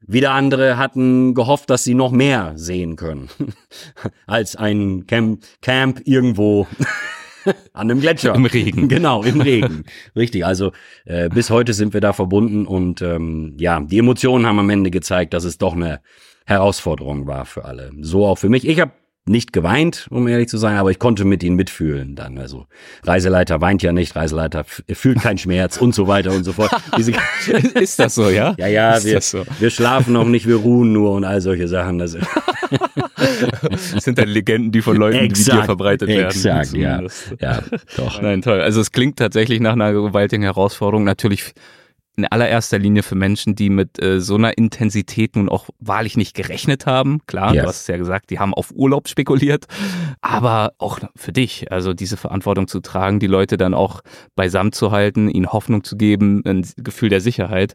Wieder 0.05 0.31
andere 0.31 0.77
hatten 0.77 1.33
gehofft, 1.33 1.69
dass 1.69 1.83
sie 1.83 1.93
noch 1.93 2.11
mehr 2.11 2.53
sehen 2.55 2.95
können 2.95 3.29
als 4.27 4.55
ein 4.55 5.07
Camp, 5.07 5.43
Camp 5.61 6.01
irgendwo 6.05 6.67
an 7.73 7.91
einem 7.91 7.99
Gletscher. 7.99 8.35
Im 8.35 8.45
Regen. 8.45 8.87
Genau, 8.87 9.23
im 9.23 9.41
Regen. 9.41 9.83
Richtig. 10.15 10.45
Also 10.45 10.71
äh, 11.05 11.29
bis 11.29 11.49
heute 11.49 11.73
sind 11.73 11.93
wir 11.93 12.01
da 12.01 12.13
verbunden 12.13 12.65
und 12.65 13.01
ähm, 13.01 13.55
ja, 13.57 13.79
die 13.81 13.99
Emotionen 13.99 14.45
haben 14.45 14.59
am 14.59 14.69
Ende 14.69 14.91
gezeigt, 14.91 15.33
dass 15.33 15.43
es 15.43 15.57
doch 15.57 15.73
eine 15.73 16.01
Herausforderung 16.45 17.27
war 17.27 17.45
für 17.45 17.65
alle. 17.65 17.91
So 18.01 18.25
auch 18.25 18.37
für 18.37 18.49
mich. 18.49 18.67
Ich 18.67 18.79
habe 18.79 18.91
nicht 19.25 19.53
geweint, 19.53 20.07
um 20.09 20.27
ehrlich 20.27 20.47
zu 20.47 20.57
sein, 20.57 20.77
aber 20.77 20.91
ich 20.91 20.97
konnte 20.99 21.23
mit 21.23 21.43
ihnen 21.43 21.55
mitfühlen 21.55 22.15
dann. 22.15 22.37
Also 22.37 22.65
Reiseleiter 23.03 23.61
weint 23.61 23.83
ja 23.83 23.91
nicht, 23.91 24.15
Reiseleiter 24.15 24.63
fühlt 24.63 25.21
keinen 25.21 25.37
Schmerz 25.37 25.77
und 25.77 25.93
so 25.93 26.07
weiter 26.07 26.31
und 26.31 26.43
so 26.43 26.53
fort. 26.53 26.71
Diese, 26.97 27.13
Ist 27.75 27.99
das 27.99 28.15
so, 28.15 28.29
ja? 28.29 28.55
ja, 28.57 28.67
ja, 28.67 28.93
Ist 28.95 29.05
wir, 29.05 29.21
so? 29.21 29.43
wir 29.59 29.69
schlafen 29.69 30.13
noch 30.13 30.25
nicht, 30.25 30.47
wir 30.47 30.55
ruhen 30.55 30.93
nur 30.93 31.11
und 31.11 31.25
all 31.25 31.41
solche 31.41 31.67
Sachen. 31.67 31.99
Das, 31.99 32.17
Das 33.69 34.03
sind 34.03 34.17
dann 34.17 34.29
Legenden, 34.29 34.71
die 34.71 34.81
von 34.81 34.95
Leuten 34.97 35.21
wie 35.21 35.43
dir 35.43 35.63
verbreitet 35.63 36.07
werden. 36.07 36.25
Exakt, 36.25 36.73
ja. 36.73 37.01
Ja, 37.39 37.63
doch. 37.97 38.21
Nein, 38.21 38.41
toll. 38.41 38.61
Also 38.61 38.81
es 38.81 38.91
klingt 38.91 39.17
tatsächlich 39.17 39.59
nach 39.59 39.73
einer 39.73 39.91
gewaltigen 39.93 40.43
Herausforderung. 40.43 41.03
Natürlich 41.03 41.53
in 42.19 42.25
allererster 42.25 42.77
Linie 42.79 43.03
für 43.03 43.15
Menschen, 43.15 43.55
die 43.55 43.69
mit 43.69 44.01
äh, 44.01 44.19
so 44.21 44.35
einer 44.35 44.57
Intensität 44.57 45.35
nun 45.35 45.49
auch 45.49 45.69
wahrlich 45.79 46.17
nicht 46.17 46.35
gerechnet 46.35 46.85
haben. 46.85 47.19
Klar, 47.27 47.53
Yes. 47.53 47.63
du 47.63 47.69
hast 47.69 47.81
es 47.81 47.87
ja 47.87 47.97
gesagt, 47.97 48.29
die 48.29 48.39
haben 48.39 48.53
auf 48.53 48.71
Urlaub 48.75 49.07
spekuliert, 49.07 49.65
aber 50.21 50.73
auch 50.77 50.99
für 51.15 51.31
dich, 51.31 51.71
also 51.71 51.93
diese 51.93 52.17
Verantwortung 52.17 52.67
zu 52.67 52.79
tragen, 52.81 53.19
die 53.19 53.27
Leute 53.27 53.57
dann 53.57 53.73
auch 53.73 54.01
beisammen 54.35 54.71
zu 54.71 54.91
halten, 54.91 55.29
ihnen 55.29 55.51
Hoffnung 55.51 55.83
zu 55.83 55.95
geben, 55.97 56.41
ein 56.45 56.65
Gefühl 56.77 57.09
der 57.09 57.21
Sicherheit. 57.21 57.73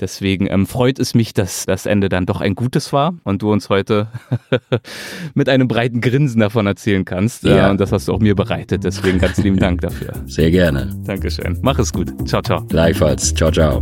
Deswegen 0.00 0.46
ähm, 0.50 0.66
freut 0.66 0.98
es 0.98 1.14
mich, 1.14 1.32
dass 1.34 1.66
das 1.66 1.86
Ende 1.86 2.08
dann 2.08 2.26
doch 2.26 2.40
ein 2.40 2.54
gutes 2.54 2.92
war 2.92 3.14
und 3.24 3.42
du 3.42 3.52
uns 3.52 3.68
heute 3.68 4.08
mit 5.34 5.48
einem 5.48 5.68
breiten 5.68 6.00
Grinsen 6.00 6.40
davon 6.40 6.66
erzählen 6.66 7.04
kannst. 7.04 7.44
Ja. 7.44 7.68
Äh, 7.68 7.70
und 7.70 7.80
das 7.80 7.92
hast 7.92 8.08
du 8.08 8.12
auch 8.14 8.18
mir 8.18 8.34
bereitet. 8.34 8.84
Deswegen 8.84 9.18
ganz 9.18 9.36
lieben 9.38 9.58
Dank 9.58 9.80
dafür. 9.82 10.12
Sehr 10.26 10.50
gerne. 10.50 10.90
Dankeschön. 11.04 11.58
Mach 11.62 11.78
es 11.78 11.92
gut. 11.92 12.12
Ciao, 12.28 12.42
ciao. 12.42 12.64
Gleichfalls. 12.66 13.34
Ciao, 13.34 13.50
ciao. 13.52 13.81